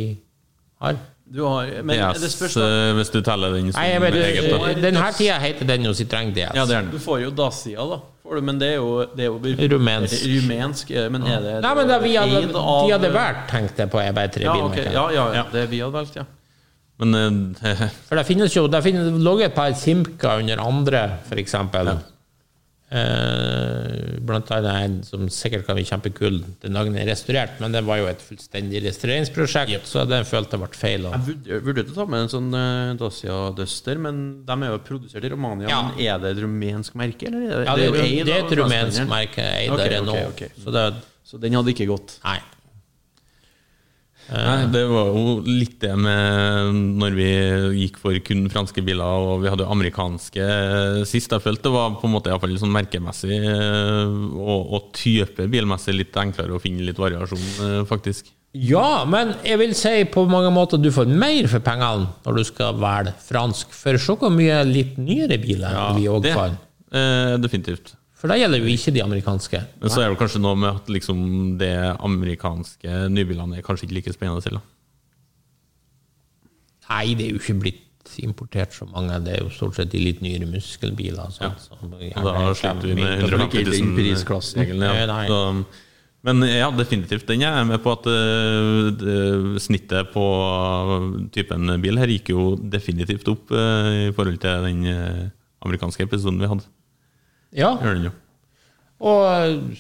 [0.81, 0.97] har?
[1.29, 4.47] Du har, men det DS, spørs eh, hvis du teller den som Nei, men eget.
[4.49, 4.59] da.
[4.71, 6.55] eh, denne tida heter den jo Citroën DS.
[6.55, 6.91] Ja, det er den.
[6.95, 7.99] Du får jo Dacia, da.
[8.23, 10.23] Får du, men det er jo, det er jo Rumensk.
[10.33, 10.91] rumensk.
[10.91, 13.91] eh, Men er det Nei, men da vi hadde, av- de hadde vært, tenkte jeg
[13.93, 13.99] på.
[14.01, 14.65] er bare tre ja, biler.
[14.71, 16.25] ok, ja, ja, ja, det vi hadde valgt, ja.
[16.99, 21.57] Men eh, For det finnes jo det finnes, lå et par Simca under andre, f.eks.
[22.87, 27.73] Eh, blant annet en som sikkert kan bli kjempekul den dagen den er restaurert, men
[27.75, 31.07] det var jo et fullstendig restaureringsprosjekt, så den følte jeg ble feil.
[31.09, 34.71] Og, Jeg vurder- vurderte å ta med en sånn uh, Dacia Duster, men de er
[34.71, 35.67] jo produsert i Romania.
[35.67, 35.81] Ja.
[35.89, 37.43] Men er det et rumensk merke, eller?
[37.43, 40.49] Er det, ja, det, er, det er et rumensk merke, eid okay, okay, okay.
[40.63, 40.87] Så det
[41.27, 42.21] Så den hadde ikke gått.
[42.23, 42.39] Nei.
[44.27, 47.27] Nei, det var jo litt det med når vi
[47.83, 50.47] gikk for kun franske biler, og vi hadde jo amerikanske
[51.07, 51.31] sist.
[51.31, 55.47] Jeg følte det var på en måte i hvert fall sånn merkemessig og, og type
[55.51, 58.33] bilmessig litt enklere å finne litt variasjon, eh, faktisk.
[58.57, 62.43] Ja, men jeg vil si på mange måter du får mer for pengene når du
[62.47, 63.71] skal velge fransk.
[63.75, 66.55] For se hvor mye litt nyere biler vi òg får.
[66.91, 67.93] eh, definitivt.
[68.17, 69.59] For da gjelder jo ikke de amerikanske.
[69.81, 71.19] Men så er det kanskje noe med at liksom
[71.59, 74.57] det amerikanske nybilene er kanskje ikke like spennende til.
[74.57, 74.63] da.
[76.87, 77.83] Nei, det er jo ikke blitt
[78.23, 79.19] importert så mange.
[79.25, 81.33] Det er jo stort sett de litt nyere muskelbiler.
[81.35, 84.63] Sånn, som Og da sliter vi med kommer- 150 000 prisklassen.
[84.79, 85.19] ja.
[85.27, 85.65] Så,
[86.27, 87.27] men ja, definitivt.
[87.27, 90.23] Den er jeg med på at uh, snittet på
[91.35, 95.29] typen bil her gikk jo definitivt opp uh, i forhold til den eh,
[95.63, 96.65] amerikanske episoden vi hadde.
[97.55, 98.13] Ja, Gjør den jo.
[98.99, 99.79] og øh,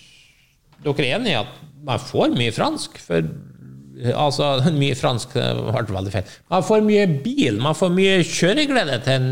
[0.85, 1.53] dere er enig i at
[1.87, 2.97] man får mye fransk?
[3.03, 3.27] For
[4.13, 4.49] altså,
[4.81, 6.33] mye fransk ble veldig feil.
[6.53, 9.29] Man får mye bil, man får mye kjøreglede til en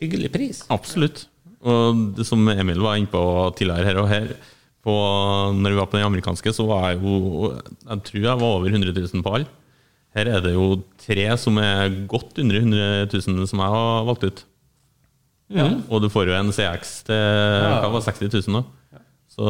[0.00, 0.62] hyggelig pris.
[0.72, 1.26] Absolutt.
[1.66, 3.20] Og det som Emil var inne på
[3.58, 4.28] tidligere her og her
[4.86, 4.94] på,
[5.58, 7.48] når vi var på den amerikanske, så var jeg jo
[7.88, 9.48] Jeg tror jeg var over 100 000 på alle.
[10.16, 10.68] Her er det jo
[11.02, 14.44] tre som er godt under 100 000 som jeg har valgt ut.
[15.88, 18.64] Og du får jo en CX til hva var det, 60 000 nå.
[19.38, 19.46] Så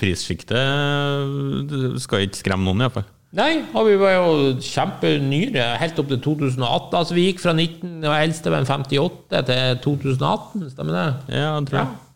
[0.00, 1.72] prissjiktet
[2.02, 3.06] skal ikke skremme noen, iallfall.
[3.38, 4.30] Nei, og vi var jo
[4.66, 6.96] kjempenyere helt opp til 2018.
[6.98, 11.04] Altså Vi gikk fra 19, og eldste var en 58 til 2018, stemmer det?
[11.36, 11.84] Ja, jeg tror Ja.
[11.84, 12.06] jeg.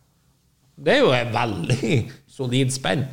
[0.85, 1.93] Det er jo et veldig
[2.37, 3.05] solid spenn.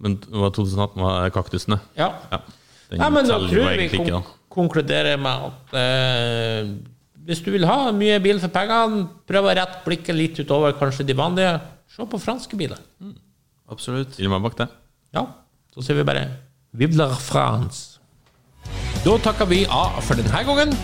[0.00, 1.80] Men det var 2018 var kaktusene?
[1.98, 2.12] Ja.
[2.30, 2.38] Ja.
[2.94, 6.70] Nei, men da tror jeg vi kon konkluderer med at eh,
[7.26, 11.06] hvis du vil ha mye bil for pengene, prøv å rette blikket litt utover kanskje
[11.08, 11.58] de vanlige.
[11.90, 12.80] Se på franske biler.
[13.70, 14.14] Absolutt.
[14.14, 14.68] Stiller meg bak det.
[15.14, 15.26] Ja,
[15.74, 16.28] så sier vi bare
[16.70, 17.98] Vive la France.
[19.02, 20.74] Da takker vi av for denne gangen.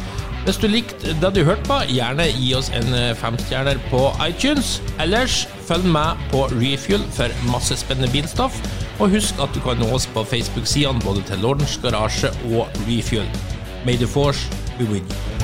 [0.46, 4.76] Hvis du likte det du hørte på, gjerne gi oss en femstjerner på iTunes.
[5.02, 8.58] Ellers følg med på Refuel for masse spennende bilstoff.
[9.02, 13.26] Og husk at du kan nå oss på Facebook-sidene både til Lordens Garasje og Refuel.
[13.86, 14.46] May the force
[14.78, 15.35] be with you.